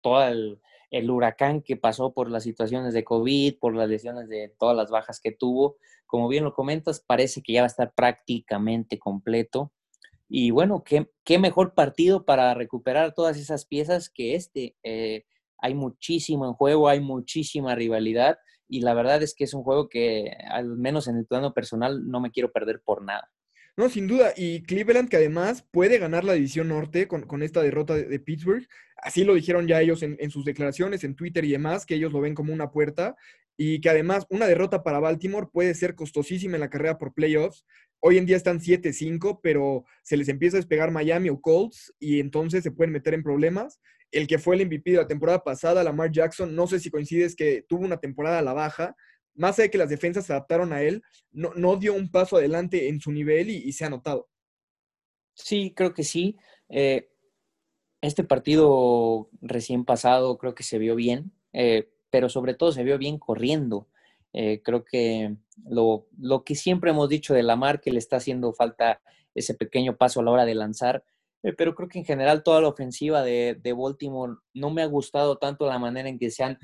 todo 0.00 0.22
el, 0.26 0.60
huracán 1.10 1.62
que 1.62 1.76
pasó 1.76 2.12
por 2.12 2.30
las 2.30 2.42
situaciones 2.42 2.94
de 2.94 3.04
COVID, 3.04 3.58
por 3.58 3.74
las 3.74 3.88
lesiones 3.88 4.28
de 4.28 4.54
todas 4.58 4.76
las 4.76 4.90
bajas 4.90 5.20
que 5.20 5.32
tuvo. 5.32 5.76
Como 6.06 6.28
bien 6.28 6.44
lo 6.44 6.52
comentas, 6.52 7.00
parece 7.00 7.42
que 7.42 7.54
ya 7.54 7.62
va 7.62 7.66
a 7.66 7.68
estar 7.68 7.92
prácticamente 7.94 8.98
completo. 8.98 9.72
Y 10.28 10.50
bueno, 10.50 10.82
qué, 10.84 11.10
qué 11.24 11.38
mejor 11.38 11.74
partido 11.74 12.24
para 12.24 12.54
recuperar 12.54 13.14
todas 13.14 13.38
esas 13.38 13.66
piezas 13.66 14.10
que 14.10 14.34
este. 14.34 14.76
Eh, 14.82 15.24
hay 15.58 15.74
muchísimo 15.74 16.46
en 16.46 16.54
juego, 16.54 16.88
hay 16.88 17.00
muchísima 17.00 17.74
rivalidad 17.74 18.38
y 18.68 18.80
la 18.80 18.94
verdad 18.94 19.22
es 19.22 19.34
que 19.34 19.44
es 19.44 19.54
un 19.54 19.62
juego 19.62 19.88
que 19.88 20.36
al 20.50 20.76
menos 20.76 21.06
en 21.06 21.16
el 21.16 21.26
plano 21.26 21.54
personal 21.54 22.08
no 22.08 22.20
me 22.20 22.30
quiero 22.30 22.50
perder 22.50 22.82
por 22.82 23.04
nada. 23.04 23.30
No, 23.76 23.88
sin 23.88 24.06
duda. 24.06 24.32
Y 24.36 24.62
Cleveland 24.62 25.08
que 25.08 25.16
además 25.16 25.64
puede 25.70 25.98
ganar 25.98 26.24
la 26.24 26.34
división 26.34 26.68
norte 26.68 27.08
con, 27.08 27.42
esta 27.42 27.62
derrota 27.62 27.94
de, 27.94 28.18
Pittsburgh. 28.20 28.66
Así 28.96 29.24
lo 29.24 29.34
dijeron 29.34 29.66
ya 29.66 29.80
ellos 29.80 30.02
en, 30.02 30.30
sus 30.30 30.44
declaraciones, 30.44 31.04
en 31.04 31.16
Twitter 31.16 31.44
y 31.44 31.52
demás, 31.52 31.86
que 31.86 31.94
ellos 31.94 32.12
lo 32.12 32.20
ven 32.20 32.34
como 32.34 32.52
una 32.52 32.70
puerta. 32.70 33.16
Y 33.56 33.80
que 33.80 33.90
además 33.90 34.26
una 34.28 34.46
derrota 34.46 34.82
para 34.82 35.00
Baltimore 35.00 35.48
puede 35.52 35.74
ser 35.74 35.94
costosísima 35.94 36.56
en 36.56 36.60
la 36.60 36.70
carrera 36.70 36.98
por 36.98 37.14
playoffs. 37.14 37.64
Hoy 38.00 38.18
en 38.18 38.26
día 38.26 38.36
están 38.36 38.60
7-5, 38.60 39.40
pero 39.42 39.84
se 40.02 40.16
les 40.16 40.28
empieza 40.28 40.56
a 40.56 40.60
despegar 40.60 40.90
Miami 40.90 41.28
o 41.30 41.40
Colts 41.40 41.94
y 41.98 42.20
entonces 42.20 42.62
se 42.62 42.72
pueden 42.72 42.92
meter 42.92 43.14
en 43.14 43.22
problemas 43.22 43.80
el 44.12 44.26
que 44.26 44.38
fue 44.38 44.54
el 44.54 44.66
MVP 44.66 44.92
de 44.92 44.98
la 44.98 45.08
temporada 45.08 45.42
pasada, 45.42 45.82
Lamar 45.82 46.12
Jackson, 46.12 46.54
no 46.54 46.66
sé 46.66 46.78
si 46.78 46.90
coincides 46.90 47.34
que 47.34 47.64
tuvo 47.66 47.84
una 47.84 47.96
temporada 47.96 48.38
a 48.38 48.42
la 48.42 48.52
baja, 48.52 48.94
más 49.34 49.58
allá 49.58 49.64
de 49.64 49.70
que 49.70 49.78
las 49.78 49.88
defensas 49.88 50.26
se 50.26 50.32
adaptaron 50.32 50.72
a 50.72 50.82
él, 50.82 51.02
no, 51.30 51.52
no 51.54 51.76
dio 51.76 51.94
un 51.94 52.10
paso 52.10 52.36
adelante 52.36 52.88
en 52.88 53.00
su 53.00 53.12
nivel 53.12 53.50
y, 53.50 53.72
se 53.72 53.84
ha 53.84 53.90
notado. 53.90 54.28
Sí, 55.34 55.72
creo 55.74 55.94
que 55.94 56.04
sí. 56.04 56.36
Eh, 56.68 57.08
este 58.00 58.24
partido 58.24 59.30
recién 59.40 59.84
pasado 59.84 60.36
creo 60.38 60.54
que 60.54 60.62
se 60.62 60.78
vio 60.78 60.94
bien, 60.96 61.32
eh, 61.52 61.90
pero 62.10 62.28
sobre 62.28 62.54
todo 62.54 62.72
se 62.72 62.84
vio 62.84 62.98
bien 62.98 63.18
corriendo. 63.18 63.88
Eh, 64.32 64.62
creo 64.62 64.84
que 64.84 65.36
lo, 65.64 66.06
lo, 66.18 66.42
que 66.44 66.54
siempre 66.54 66.90
hemos 66.90 67.08
dicho 67.08 67.34
de 67.34 67.42
Lamar, 67.42 67.80
que 67.80 67.92
le 67.92 67.98
está 67.98 68.16
haciendo 68.16 68.52
falta 68.52 69.00
ese 69.34 69.54
pequeño 69.54 69.96
paso 69.96 70.20
a 70.20 70.22
la 70.24 70.30
hora 70.30 70.44
de 70.44 70.54
lanzar, 70.54 71.04
pero 71.56 71.74
creo 71.74 71.88
que 71.88 71.98
en 71.98 72.04
general 72.04 72.42
toda 72.42 72.60
la 72.60 72.68
ofensiva 72.68 73.22
de, 73.22 73.74
Baltimore 73.76 74.34
no 74.54 74.70
me 74.70 74.82
ha 74.82 74.86
gustado 74.86 75.38
tanto 75.38 75.66
la 75.66 75.78
manera 75.78 76.08
en 76.08 76.18
que 76.18 76.30
se 76.30 76.44
han, 76.44 76.58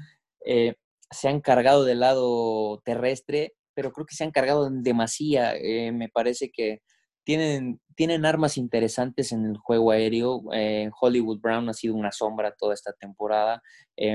se 1.10 1.28
han 1.28 1.40
cargado 1.40 1.84
del 1.84 2.00
lado 2.00 2.80
terrestre, 2.84 3.54
pero 3.74 3.92
creo 3.92 4.06
que 4.06 4.14
se 4.14 4.24
han 4.24 4.30
cargado 4.30 4.66
en 4.66 4.82
demasía. 4.82 5.54
Eh, 5.56 5.92
me 5.92 6.08
parece 6.08 6.50
que 6.50 6.80
tienen, 7.24 7.80
tienen 7.94 8.24
armas 8.24 8.56
interesantes 8.56 9.32
en 9.32 9.44
el 9.44 9.56
juego 9.58 9.90
aéreo. 9.90 10.42
Hollywood 11.00 11.40
Brown 11.40 11.68
ha 11.68 11.74
sido 11.74 11.94
una 11.94 12.10
sombra 12.10 12.54
toda 12.58 12.74
esta 12.74 12.92
temporada. 12.94 13.62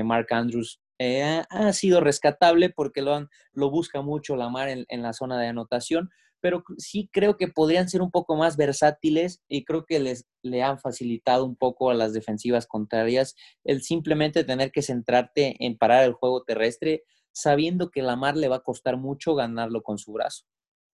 Mark 0.04 0.26
Andrews 0.30 0.80
ha 0.98 1.72
sido 1.72 2.00
rescatable 2.00 2.70
porque 2.70 3.02
lo, 3.02 3.14
han, 3.14 3.28
lo 3.52 3.70
busca 3.70 4.02
mucho 4.02 4.34
la 4.34 4.48
mar 4.48 4.68
en 4.68 5.02
la 5.02 5.12
zona 5.12 5.40
de 5.40 5.46
anotación, 5.46 6.10
pero 6.44 6.62
sí 6.76 7.08
creo 7.10 7.38
que 7.38 7.48
podrían 7.48 7.88
ser 7.88 8.02
un 8.02 8.10
poco 8.10 8.36
más 8.36 8.58
versátiles 8.58 9.40
y 9.48 9.64
creo 9.64 9.86
que 9.86 9.98
les 9.98 10.26
le 10.42 10.62
han 10.62 10.78
facilitado 10.78 11.46
un 11.46 11.56
poco 11.56 11.88
a 11.88 11.94
las 11.94 12.12
defensivas 12.12 12.66
contrarias 12.66 13.34
el 13.64 13.80
simplemente 13.80 14.44
tener 14.44 14.70
que 14.70 14.82
centrarte 14.82 15.56
en 15.64 15.78
parar 15.78 16.04
el 16.04 16.12
juego 16.12 16.44
terrestre, 16.44 17.02
sabiendo 17.32 17.90
que 17.90 18.02
la 18.02 18.16
mar 18.16 18.36
le 18.36 18.48
va 18.48 18.56
a 18.56 18.62
costar 18.62 18.98
mucho 18.98 19.34
ganarlo 19.34 19.82
con 19.82 19.96
su 19.96 20.12
brazo. 20.12 20.44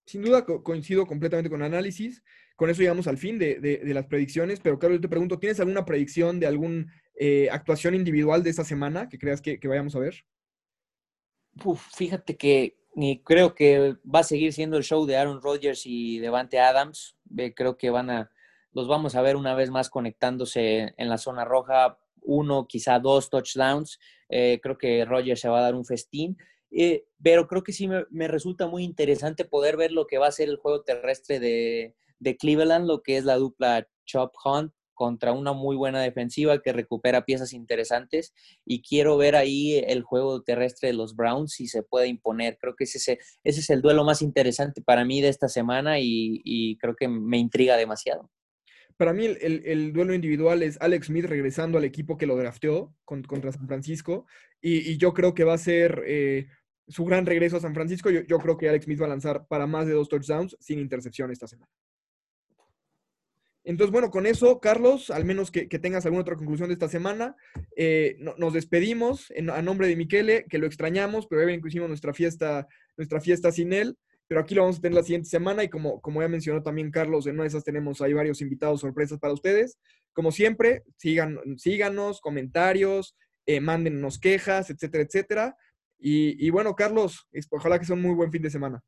Sin 0.06 0.22
duda 0.22 0.44
coincido 0.44 1.04
completamente 1.04 1.50
con 1.50 1.62
el 1.62 1.66
análisis. 1.66 2.22
Con 2.54 2.70
eso 2.70 2.82
llegamos 2.82 3.08
al 3.08 3.18
fin 3.18 3.36
de, 3.36 3.80
las 3.86 4.06
predicciones, 4.06 4.60
pero 4.60 4.78
Carlos, 4.78 4.98
yo 4.98 5.02
te 5.02 5.08
pregunto, 5.08 5.40
¿tienes 5.40 5.58
alguna 5.58 5.84
predicción 5.84 6.38
de 6.38 6.46
alguna 6.46 6.86
eh, 7.16 7.48
actuación 7.50 7.96
individual 7.96 8.44
de 8.44 8.50
esta 8.50 8.62
semana 8.62 9.08
que 9.08 9.18
creas 9.18 9.40
que, 9.40 9.58
vayamos 9.64 9.96
a 9.96 9.98
ver? 9.98 10.14
fíjate 11.96 12.36
que 12.36 12.79
y 12.94 13.20
creo 13.22 13.54
que 13.54 13.96
va 14.02 14.20
a 14.20 14.24
seguir 14.24 14.52
siendo 14.52 14.76
el 14.76 14.84
show 14.84 15.06
de 15.06 15.16
Aaron 15.16 15.40
Rodgers 15.40 15.82
y 15.84 16.18
Devante 16.18 16.58
Adams. 16.58 17.16
Creo 17.54 17.76
que 17.76 17.90
van 17.90 18.10
a, 18.10 18.30
los 18.72 18.88
vamos 18.88 19.14
a 19.14 19.22
ver 19.22 19.36
una 19.36 19.54
vez 19.54 19.70
más 19.70 19.90
conectándose 19.90 20.94
en 20.96 21.08
la 21.08 21.18
zona 21.18 21.44
roja, 21.44 21.98
uno, 22.22 22.66
quizá 22.66 22.98
dos 22.98 23.30
touchdowns. 23.30 23.98
Eh, 24.28 24.60
creo 24.62 24.76
que 24.76 25.04
Rodgers 25.04 25.40
se 25.40 25.48
va 25.48 25.60
a 25.60 25.62
dar 25.62 25.74
un 25.74 25.84
festín. 25.84 26.36
Eh, 26.72 27.04
pero 27.22 27.46
creo 27.48 27.62
que 27.62 27.72
sí 27.72 27.88
me, 27.88 28.28
resulta 28.28 28.66
muy 28.66 28.84
interesante 28.84 29.44
poder 29.44 29.76
ver 29.76 29.92
lo 29.92 30.06
que 30.06 30.18
va 30.18 30.28
a 30.28 30.32
ser 30.32 30.48
el 30.48 30.56
juego 30.56 30.82
terrestre 30.82 31.40
de, 31.40 31.96
de 32.18 32.36
Cleveland, 32.36 32.86
lo 32.86 33.02
que 33.02 33.16
es 33.16 33.24
la 33.24 33.36
dupla 33.36 33.88
Chop 34.04 34.34
Hunt 34.44 34.72
contra 35.00 35.32
una 35.32 35.54
muy 35.54 35.76
buena 35.76 36.02
defensiva 36.02 36.60
que 36.60 36.74
recupera 36.74 37.24
piezas 37.24 37.54
interesantes 37.54 38.34
y 38.66 38.82
quiero 38.82 39.16
ver 39.16 39.34
ahí 39.34 39.82
el 39.86 40.02
juego 40.02 40.42
terrestre 40.42 40.88
de 40.88 40.92
los 40.92 41.16
Browns 41.16 41.54
si 41.54 41.68
se 41.68 41.82
puede 41.82 42.06
imponer. 42.06 42.58
Creo 42.60 42.76
que 42.76 42.84
ese, 42.84 43.18
ese 43.42 43.60
es 43.60 43.70
el 43.70 43.80
duelo 43.80 44.04
más 44.04 44.20
interesante 44.20 44.82
para 44.82 45.06
mí 45.06 45.22
de 45.22 45.28
esta 45.28 45.48
semana 45.48 45.96
y, 46.00 46.76
creo 46.82 46.94
que 46.96 47.08
me 47.08 47.38
intriga 47.38 47.78
demasiado. 47.78 48.30
Para 48.98 49.14
mí 49.14 49.24
el, 49.24 49.94
duelo 49.94 50.12
individual 50.12 50.62
es 50.62 50.76
Alex 50.82 51.06
Smith 51.06 51.24
regresando 51.24 51.78
al 51.78 51.84
equipo 51.84 52.18
que 52.18 52.26
lo 52.26 52.36
drafteó 52.36 52.94
contra 53.06 53.52
San 53.52 53.66
Francisco 53.66 54.26
y, 54.60 54.98
yo 54.98 55.14
creo 55.14 55.32
que 55.32 55.44
va 55.44 55.54
a 55.54 55.58
ser 55.58 56.02
eh, 56.06 56.46
su 56.88 57.06
gran 57.06 57.24
regreso 57.24 57.56
a 57.56 57.60
San 57.60 57.72
Francisco. 57.72 58.10
Yo, 58.10 58.20
yo 58.20 58.36
creo 58.36 58.58
que 58.58 58.68
Alex 58.68 58.84
Smith 58.84 59.00
va 59.00 59.06
a 59.06 59.08
lanzar 59.16 59.46
para 59.46 59.66
más 59.66 59.86
de 59.86 59.94
dos 59.94 60.10
touchdowns 60.10 60.58
sin 60.60 60.78
intercepción 60.78 61.30
esta 61.30 61.46
semana. 61.46 61.72
Entonces, 63.70 63.92
bueno, 63.92 64.10
con 64.10 64.26
eso, 64.26 64.58
Carlos, 64.58 65.10
al 65.10 65.24
menos 65.24 65.52
que, 65.52 65.66
tengas 65.66 66.04
alguna 66.04 66.22
otra 66.22 66.34
conclusión 66.34 66.68
de 66.68 66.72
esta 66.72 66.88
semana, 66.88 67.36
eh, 67.76 68.16
nos 68.18 68.52
despedimos 68.52 69.32
a 69.52 69.62
nombre 69.62 69.86
de 69.86 69.94
Miquele, 69.94 70.44
que 70.48 70.58
lo 70.58 70.66
extrañamos, 70.66 71.28
pero 71.28 71.46
que 71.46 71.68
hicimos 71.68 71.86
nuestra 71.86 72.12
fiesta, 72.12 72.66
nuestra 72.96 73.20
fiesta 73.20 73.52
sin 73.52 73.72
él. 73.72 73.96
pero 74.26 74.40
aquí 74.40 74.56
lo 74.56 74.62
vamos 74.62 74.78
a 74.78 74.80
tener 74.80 74.96
la 74.96 75.04
siguiente 75.04 75.28
semana 75.28 75.62
y 75.62 75.68
como, 75.68 76.00
como 76.00 76.20
ya 76.20 76.26
mencionó 76.26 76.64
también 76.64 76.90
Carlos, 76.90 77.26
en 77.26 77.34
una 77.34 77.44
de 77.44 77.48
esas 77.48 77.62
tenemos 77.62 78.00
ahí 78.00 78.12
varios 78.12 78.40
invitados 78.40 78.80
sorpresas 78.80 79.20
para 79.20 79.34
ustedes. 79.34 79.78
Como 80.12 80.32
siempre, 80.32 80.82
sigan, 80.96 81.38
síganos, 81.56 82.20
comentarios, 82.20 83.16
eh, 83.46 83.60
mándennos 83.60 84.18
quejas, 84.18 84.70
etcétera, 84.70 85.04
etcétera. 85.04 85.56
Y, 85.96 86.50
bueno, 86.50 86.74
Carlos, 86.74 87.28
ojalá 87.50 87.78
que 87.78 87.84
sea 87.84 87.94
un 87.94 88.02
muy 88.02 88.14
buen 88.14 88.32
fin 88.32 88.42
de 88.42 88.50
semana. 88.50 88.82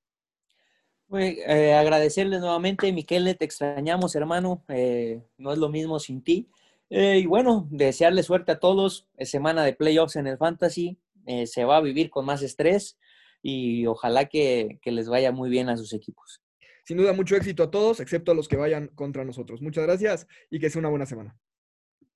Eh, 1.19 1.75
agradecerles 1.75 2.41
nuevamente, 2.41 2.93
Miquel, 2.93 3.37
te 3.37 3.45
extrañamos, 3.45 4.15
hermano. 4.15 4.65
Eh, 4.69 5.23
no 5.39 5.53
es 5.53 5.59
lo 5.59 5.69
mismo 5.69 5.99
sin 5.99 6.23
ti. 6.23 6.49
Eh, 6.91 7.19
y 7.19 7.27
bueno, 7.27 7.69
desearle 7.71 8.23
suerte 8.23 8.53
a 8.53 8.59
todos. 8.59 9.07
Es 9.17 9.31
semana 9.31 9.65
de 9.65 9.75
playoffs 9.75 10.17
en 10.17 10.27
el 10.27 10.39
Fantasy. 10.39 10.99
se 11.45 11.65
va 11.65 11.77
a 11.77 11.81
vivir 11.81 12.11
con 12.11 12.25
más 12.25 12.43
estrés 12.43 12.99
y 13.43 13.87
ojalá 13.87 14.27
que 14.27 14.79
les 14.85 15.09
vaya 15.09 15.33
muy 15.33 15.51
bien 15.51 15.69
a 15.69 15.77
sus 15.77 15.93
equipos. 15.93 16.43
Sin 16.85 16.97
duda, 16.97 17.13
mucho 17.13 17.37
éxito 17.37 17.63
a 17.63 17.71
todos, 17.71 18.01
excepto 18.01 18.33
a 18.33 18.35
los 18.35 18.49
que 18.49 18.57
vayan 18.57 18.89
contra 18.89 19.25
nosotros. 19.25 19.63
Muchas 19.63 19.85
gracias 19.85 20.27
y 20.51 20.59
que 20.59 20.69
sea 20.69 20.81
una 20.81 20.89
buena 20.89 21.07
semana. 21.07 21.37